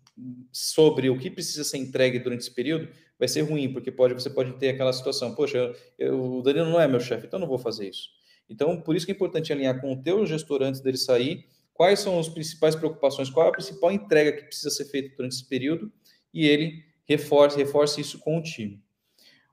[0.53, 2.89] sobre o que precisa ser entregue durante esse período,
[3.19, 6.81] vai ser ruim, porque pode, você pode ter aquela situação, poxa, eu, o Danilo não
[6.81, 8.09] é meu chefe, então não vou fazer isso.
[8.49, 12.01] Então, por isso que é importante alinhar com o teu gestor antes dele sair, quais
[12.01, 15.49] são as principais preocupações, qual é a principal entrega que precisa ser feita durante esse
[15.49, 15.91] período,
[16.35, 18.83] e ele reforce, reforce isso com o time.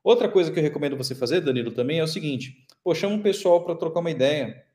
[0.03, 3.21] Outra coisa que eu recomendo você fazer, Danilo, também é o seguinte: pô, chama um
[3.21, 4.65] pessoal para trocar uma ideia.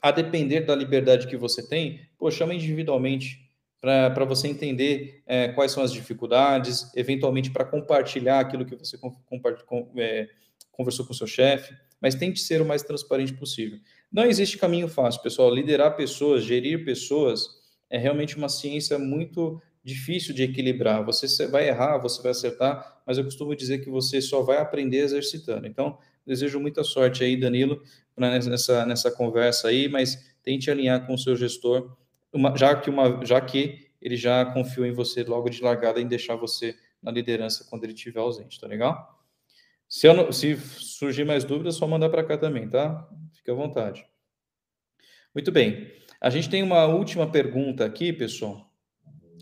[0.00, 3.50] A depender da liberdade que você tem, pô, chama individualmente
[3.80, 9.90] para você entender é, quais são as dificuldades, eventualmente para compartilhar aquilo que você com,
[9.96, 10.28] é,
[10.70, 13.78] conversou com o seu chefe, mas tente ser o mais transparente possível.
[14.12, 15.54] Não existe caminho fácil, pessoal.
[15.54, 17.46] Liderar pessoas, gerir pessoas,
[17.88, 21.04] é realmente uma ciência muito difícil de equilibrar.
[21.04, 24.98] Você vai errar, você vai acertar, mas eu costumo dizer que você só vai aprender
[24.98, 25.66] exercitando.
[25.66, 25.98] Então,
[26.30, 27.82] desejo muita sorte aí, Danilo,
[28.16, 31.96] nessa, nessa conversa aí, mas tente alinhar com o seu gestor,
[32.32, 36.06] uma, já, que uma, já que ele já confiou em você logo de largada em
[36.06, 39.18] deixar você na liderança quando ele estiver ausente, tá legal?
[39.88, 43.08] Se, se surgir mais dúvidas, só mandar para cá também, tá?
[43.34, 44.06] Fique à vontade.
[45.34, 45.92] Muito bem.
[46.20, 48.70] A gente tem uma última pergunta aqui, pessoal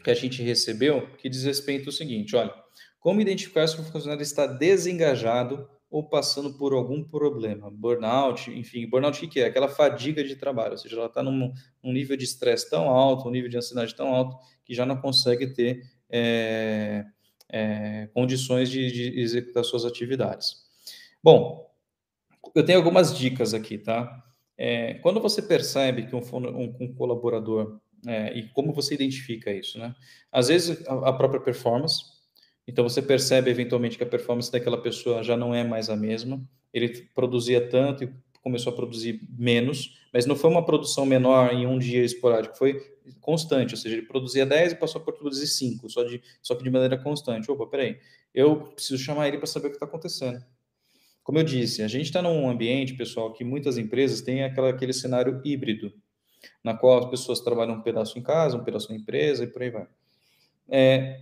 [0.03, 2.53] que a gente recebeu que diz respeito ao seguinte: olha,
[2.99, 7.71] como identificar se o funcionário está desengajado ou passando por algum problema?
[7.71, 9.47] Burnout, enfim, burnout o que é?
[9.47, 11.53] Aquela fadiga de trabalho, ou seja, ela está num,
[11.83, 14.97] num, nível de estresse tão alto, um nível de ansiedade tão alto, que já não
[14.97, 17.05] consegue ter é,
[17.49, 20.67] é, condições de, de executar suas atividades.
[21.23, 21.69] Bom,
[22.55, 24.25] eu tenho algumas dicas aqui, tá?
[24.57, 29.79] É, quando você percebe que um, um, um colaborador é, e como você identifica isso,
[29.79, 29.95] né?
[30.31, 32.18] Às vezes a, a própria performance,
[32.69, 36.39] então você percebe eventualmente que a performance daquela pessoa já não é mais a mesma.
[36.71, 38.13] Ele produzia tanto e
[38.43, 42.79] começou a produzir menos, mas não foi uma produção menor em um dia esporádico, foi
[43.23, 46.63] constante, ou seja, ele produzia 10 e passou a produzir 5, só, de, só que
[46.63, 47.51] de maneira constante.
[47.51, 47.99] Opa, peraí,
[48.35, 50.45] eu preciso chamar ele para saber o que está acontecendo.
[51.23, 54.93] Como eu disse, a gente está num ambiente, pessoal, que muitas empresas têm aquela, aquele
[54.93, 55.91] cenário híbrido,
[56.63, 59.63] na qual as pessoas trabalham um pedaço em casa, um pedaço na empresa e por
[59.63, 59.87] aí vai.
[60.69, 61.19] É,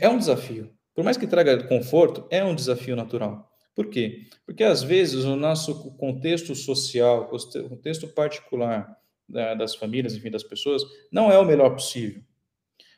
[0.00, 0.70] é um desafio.
[0.94, 3.50] Por mais que traga conforto, é um desafio natural.
[3.74, 4.26] Por quê?
[4.44, 8.96] Porque às vezes o nosso contexto social, o contexto particular
[9.28, 12.22] das famílias, enfim, das pessoas, não é o melhor possível.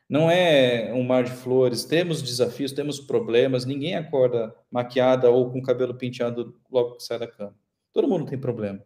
[0.08, 5.62] Não é um mar de flores, temos desafios, temos problemas, ninguém acorda maquiada ou com
[5.62, 7.54] cabelo penteado logo que sai da cama.
[7.92, 8.82] Todo mundo tem problema.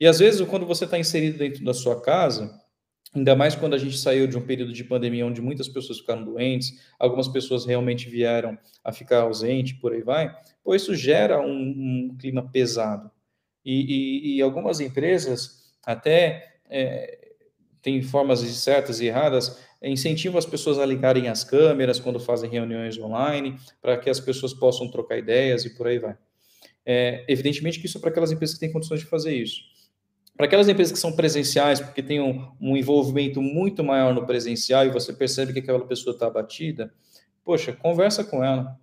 [0.00, 2.61] E às vezes, quando você está inserido dentro da sua casa,
[3.14, 6.24] Ainda mais quando a gente saiu de um período de pandemia onde muitas pessoas ficaram
[6.24, 10.34] doentes, algumas pessoas realmente vieram a ficar ausentes, por aí vai,
[10.64, 11.52] pois isso gera um,
[12.10, 13.10] um clima pesado.
[13.64, 17.34] E, e, e, algumas empresas até é,
[17.82, 22.98] têm formas certas e erradas, incentivam as pessoas a ligarem as câmeras quando fazem reuniões
[22.98, 26.16] online, para que as pessoas possam trocar ideias e por aí vai.
[26.84, 29.71] É, evidentemente que isso é para aquelas empresas que têm condições de fazer isso.
[30.36, 34.86] Para aquelas empresas que são presenciais, porque tem um, um, envolvimento muito maior no presencial
[34.86, 36.92] e você percebe que aquela pessoa está abatida,
[37.44, 38.78] poxa, conversa com ela.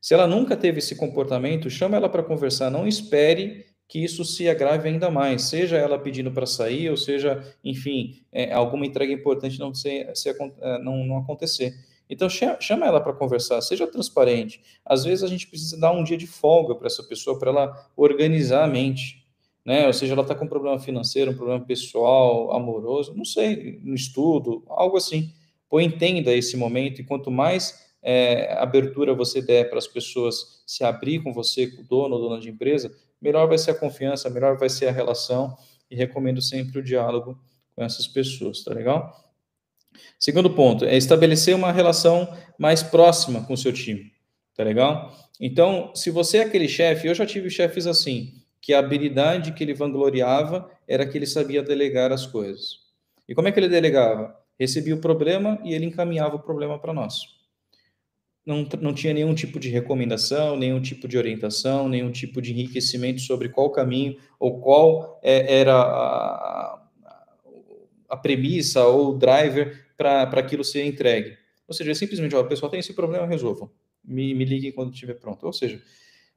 [0.00, 2.70] Se ela nunca teve esse comportamento, chama ela para conversar.
[2.70, 7.42] Não espere que isso se agrave ainda mais, seja ela pedindo para sair, ou seja,
[7.62, 11.74] enfim, é, alguma entrega importante não, se, se, é, não, não acontecer.
[12.08, 14.62] Então, chama ela para conversar, seja transparente.
[14.84, 17.90] Às vezes, a gente precisa dar um dia de folga para essa pessoa, para ela
[17.96, 19.25] organizar a mente
[19.66, 19.88] né?
[19.88, 23.96] Ou seja, ela está com um problema financeiro, um problema pessoal, amoroso, não sei, no
[23.96, 25.34] estudo, algo assim.
[25.68, 30.84] Pô, entenda esse momento e quanto mais é, abertura você der para as pessoas se
[30.84, 34.30] abrir com você, com o dono ou dona de empresa, melhor vai ser a confiança,
[34.30, 35.56] melhor vai ser a relação
[35.90, 37.36] e recomendo sempre o diálogo
[37.74, 39.12] com essas pessoas, tá legal?
[40.16, 44.12] Segundo ponto, é estabelecer uma relação mais próxima com o seu time,
[44.54, 45.12] tá legal?
[45.40, 48.32] Então, se você é aquele chefe, eu já tive chefes assim,
[48.66, 52.80] que a habilidade que ele vangloriava era que ele sabia delegar as coisas.
[53.28, 54.36] E como é que ele delegava?
[54.58, 57.20] Recebia o problema e ele encaminhava o problema para nós.
[58.44, 63.20] Não, não tinha nenhum tipo de recomendação, nenhum tipo de orientação, nenhum tipo de enriquecimento
[63.20, 66.82] sobre qual caminho ou qual é, era a,
[68.08, 71.38] a premissa ou o driver para aquilo ser entregue.
[71.68, 73.70] Ou seja, simplesmente, ó, pessoal tem esse problema, resolvam.
[74.04, 75.46] Me, me liguem quando estiver pronto.
[75.46, 75.80] Ou seja,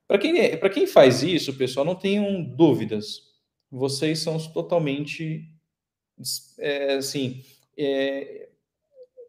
[0.10, 3.30] para quem, é, quem faz isso, pessoal, não tenham dúvidas.
[3.70, 5.48] Vocês são totalmente,
[6.58, 7.44] é, assim,
[7.78, 8.50] é,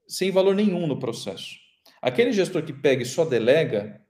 [0.08, 1.54] sem valor nenhum no processo.
[2.00, 4.00] Aquele gestor que pega e só delega,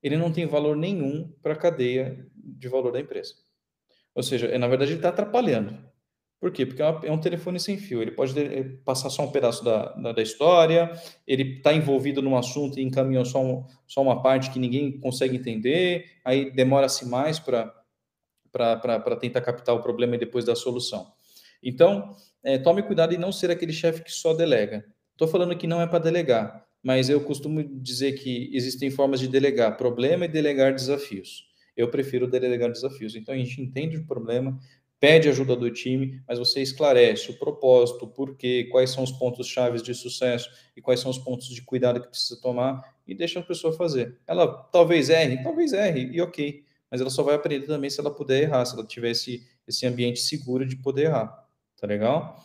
[0.00, 3.34] ele não tem valor nenhum para a cadeia de valor da empresa.
[4.14, 5.84] Ou seja, na verdade, ele está atrapalhando.
[6.40, 6.64] Por quê?
[6.64, 8.00] Porque é, é um telefone sem fio.
[8.00, 10.90] Ele pode eh, passar só um pedaço da, da, da história,
[11.26, 15.36] ele está envolvido num assunto e encaminhou só, um, só uma parte que ninguém consegue
[15.36, 17.70] entender, aí demora-se mais para
[19.20, 21.12] tentar captar o problema e depois dar a solução.
[21.62, 24.86] Então, é, tome cuidado em não ser aquele chefe que só delega.
[25.12, 29.28] Estou falando que não é para delegar, mas eu costumo dizer que existem formas de
[29.28, 31.50] delegar problema e delegar desafios.
[31.76, 33.14] Eu prefiro delegar desafios.
[33.14, 34.58] Então, a gente entende o problema,
[35.00, 39.48] pede ajuda do time, mas você esclarece o propósito, o porquê, quais são os pontos
[39.48, 43.40] chaves de sucesso e quais são os pontos de cuidado que precisa tomar e deixa
[43.40, 44.18] a pessoa fazer.
[44.26, 48.14] Ela talvez erre, talvez erre, e ok, mas ela só vai aprender também se ela
[48.14, 51.48] puder errar, se ela tiver esse, esse ambiente seguro de poder errar,
[51.80, 52.38] tá legal?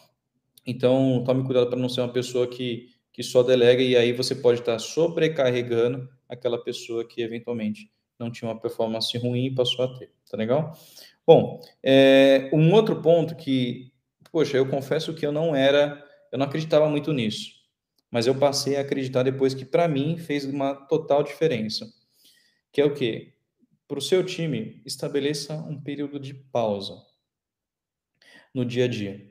[0.65, 4.33] Então, tome cuidado para não ser uma pessoa que, que só delega e aí você
[4.33, 9.99] pode estar sobrecarregando aquela pessoa que eventualmente não tinha uma performance ruim e passou a
[9.99, 10.73] ter, tá legal?
[11.27, 13.91] Bom, é, um outro ponto que,
[14.31, 17.51] poxa, eu confesso que eu não era, eu não acreditava muito nisso,
[18.11, 21.91] mas eu passei a acreditar depois que, para mim, fez uma total diferença.
[22.71, 23.33] Que é o quê?
[23.87, 26.95] Para o seu time, estabeleça um período de pausa
[28.53, 29.29] no dia a dia.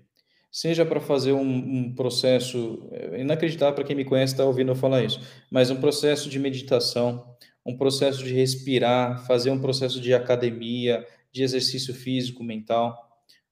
[0.50, 4.76] Seja para fazer um, um, processo, é inacreditável para quem me conhece está ouvindo eu
[4.76, 5.20] falar isso,
[5.50, 7.36] mas um processo de meditação,
[7.66, 11.04] um processo de respirar, fazer um processo de academia,
[11.34, 12.96] de exercício físico, mental.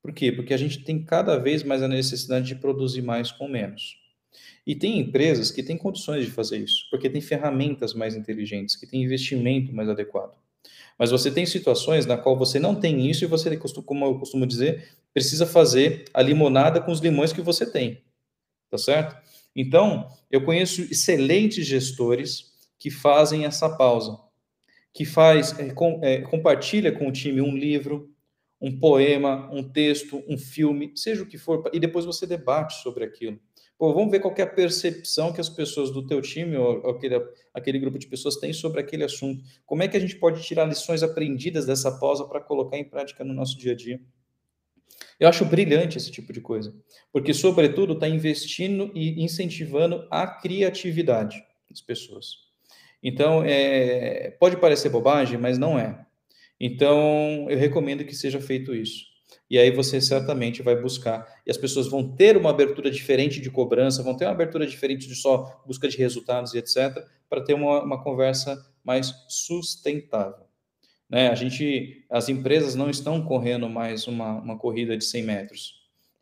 [0.00, 0.30] Por quê?
[0.30, 3.96] Porque a gente tem cada vez mais a necessidade de produzir mais com menos.
[4.64, 8.86] E tem empresas que têm condições de fazer isso, porque tem ferramentas mais inteligentes, que
[8.86, 10.38] têm investimento mais adequado.
[10.96, 14.46] Mas você tem situações na qual você não tem isso e você, como eu costumo
[14.46, 18.00] dizer, precisa fazer a limonada com os limões que você tem.
[18.70, 19.16] Tá certo?
[19.56, 24.16] Então, eu conheço excelentes gestores que fazem essa pausa
[24.92, 28.10] que faz, é, com, é, compartilha com o time um livro,
[28.60, 33.04] um poema, um texto, um filme, seja o que for, e depois você debate sobre
[33.04, 33.40] aquilo.
[33.76, 37.20] Pô, vamos ver qual é a percepção que as pessoas do teu time ou aquele,
[37.52, 39.42] aquele grupo de pessoas têm sobre aquele assunto.
[39.66, 43.24] Como é que a gente pode tirar lições aprendidas dessa pausa para colocar em prática
[43.24, 44.00] no nosso dia a dia?
[45.18, 46.72] Eu acho brilhante esse tipo de coisa,
[47.12, 52.51] porque, sobretudo, está investindo e incentivando a criatividade das pessoas.
[53.02, 56.06] Então, é, pode parecer bobagem, mas não é.
[56.60, 59.12] Então, eu recomendo que seja feito isso.
[59.50, 63.50] E aí você certamente vai buscar, e as pessoas vão ter uma abertura diferente de
[63.50, 67.54] cobrança, vão ter uma abertura diferente de só busca de resultados e etc., para ter
[67.54, 70.46] uma, uma conversa mais sustentável.
[71.08, 71.28] Né?
[71.28, 75.74] A gente, as empresas não estão correndo mais uma, uma corrida de 100 metros,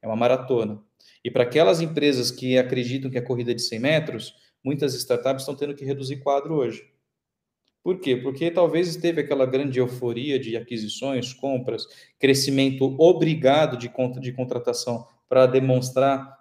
[0.03, 0.83] é uma maratona.
[1.25, 4.35] E para aquelas empresas que acreditam que é corrida de 100 metros,
[4.65, 6.91] muitas startups estão tendo que reduzir quadro hoje.
[7.83, 8.15] Por quê?
[8.15, 11.87] Porque talvez teve aquela grande euforia de aquisições, compras,
[12.19, 16.39] crescimento obrigado de, conta, de contratação para demonstrar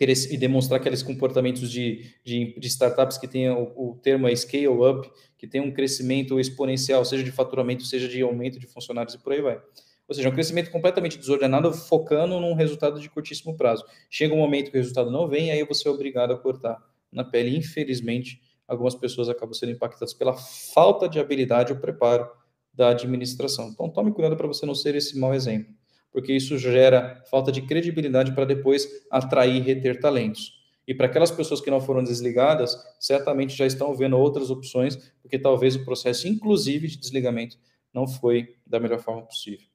[0.00, 4.68] e demonstrar aqueles comportamentos de, de, de startups que tem o, o termo é scale
[4.68, 9.18] up, que tem um crescimento exponencial, seja de faturamento, seja de aumento de funcionários e
[9.18, 9.60] por aí vai.
[10.06, 13.84] Ou seja, um crescimento completamente desordenado, focando num resultado de curtíssimo prazo.
[14.08, 16.78] Chega um momento que o resultado não vem, aí você é obrigado a cortar
[17.12, 17.56] na pele.
[17.56, 22.28] Infelizmente, algumas pessoas acabam sendo impactadas pela falta de habilidade ou preparo
[22.72, 23.68] da administração.
[23.68, 25.74] Então, tome cuidado para você não ser esse mau exemplo,
[26.12, 30.60] porque isso gera falta de credibilidade para depois atrair e reter talentos.
[30.86, 35.38] E para aquelas pessoas que não foram desligadas, certamente já estão vendo outras opções, porque
[35.38, 37.56] talvez o processo, inclusive de desligamento,
[37.92, 39.66] não foi da melhor forma possível.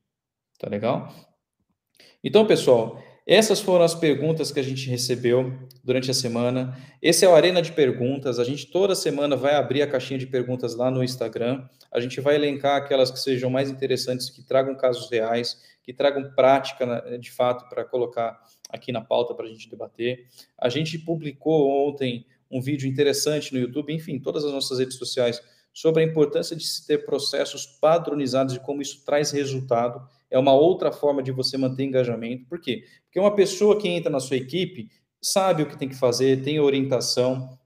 [0.58, 1.14] Tá legal?
[2.24, 5.52] Então, pessoal, essas foram as perguntas que a gente recebeu
[5.84, 6.78] durante a semana.
[7.02, 8.38] Esse é o Arena de Perguntas.
[8.38, 11.68] A gente toda semana vai abrir a caixinha de perguntas lá no Instagram.
[11.92, 16.32] A gente vai elencar aquelas que sejam mais interessantes, que tragam casos reais, que tragam
[16.36, 20.28] prática né, de fato para colocar aqui na pauta para a gente debater.
[20.56, 25.42] A gente publicou ontem um vídeo interessante no YouTube, enfim, todas as nossas redes sociais,
[25.74, 30.08] sobre a importância de se ter processos padronizados e como isso traz resultado.
[30.32, 32.46] É uma outra forma de você manter engajamento.
[32.46, 32.84] Por quê?
[33.16, 34.89] Porque uma pessoa que entra na sua equipe
[35.22, 37.57] sabe o que tem que fazer, tem orientação.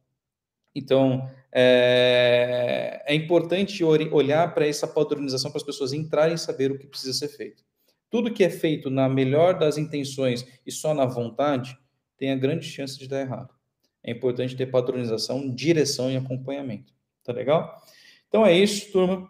[0.75, 6.77] Então, é, é importante olhar para essa padronização para as pessoas entrarem e saber o
[6.77, 7.63] que precisa ser feito.
[8.11, 11.75] Tudo que é feito na melhor das intenções e só na vontade
[12.15, 13.51] tem a grande chance de dar errado.
[14.03, 16.93] É importante ter padronização, direção e acompanhamento.
[17.23, 17.75] Tá legal?
[18.27, 19.27] Então é isso, turma.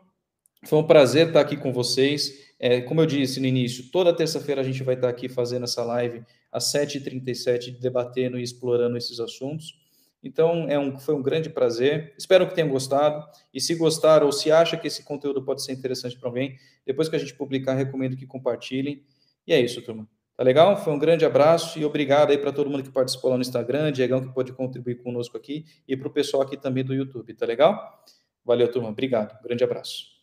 [0.66, 2.50] Foi um prazer estar aqui com vocês.
[2.60, 5.84] É, como eu disse no início, toda terça-feira a gente vai estar aqui fazendo essa
[5.84, 9.80] live às 7h37, debatendo e explorando esses assuntos.
[10.22, 12.14] Então, é um, foi um grande prazer.
[12.18, 13.26] Espero que tenham gostado.
[13.54, 17.08] E se gostaram ou se acha que esse conteúdo pode ser interessante para alguém, depois
[17.08, 19.02] que a gente publicar, recomendo que compartilhem.
[19.48, 20.08] E é isso, turma.
[20.36, 20.78] Tá legal?
[20.78, 23.92] Foi um grande abraço e obrigado aí para todo mundo que participou lá no Instagram,
[23.92, 27.46] Diegão que pode contribuir conosco aqui e para o pessoal aqui também do YouTube, tá
[27.46, 28.06] legal?
[28.46, 28.88] Valeu, turma.
[28.88, 29.38] Obrigado.
[29.44, 30.19] Grande abraço.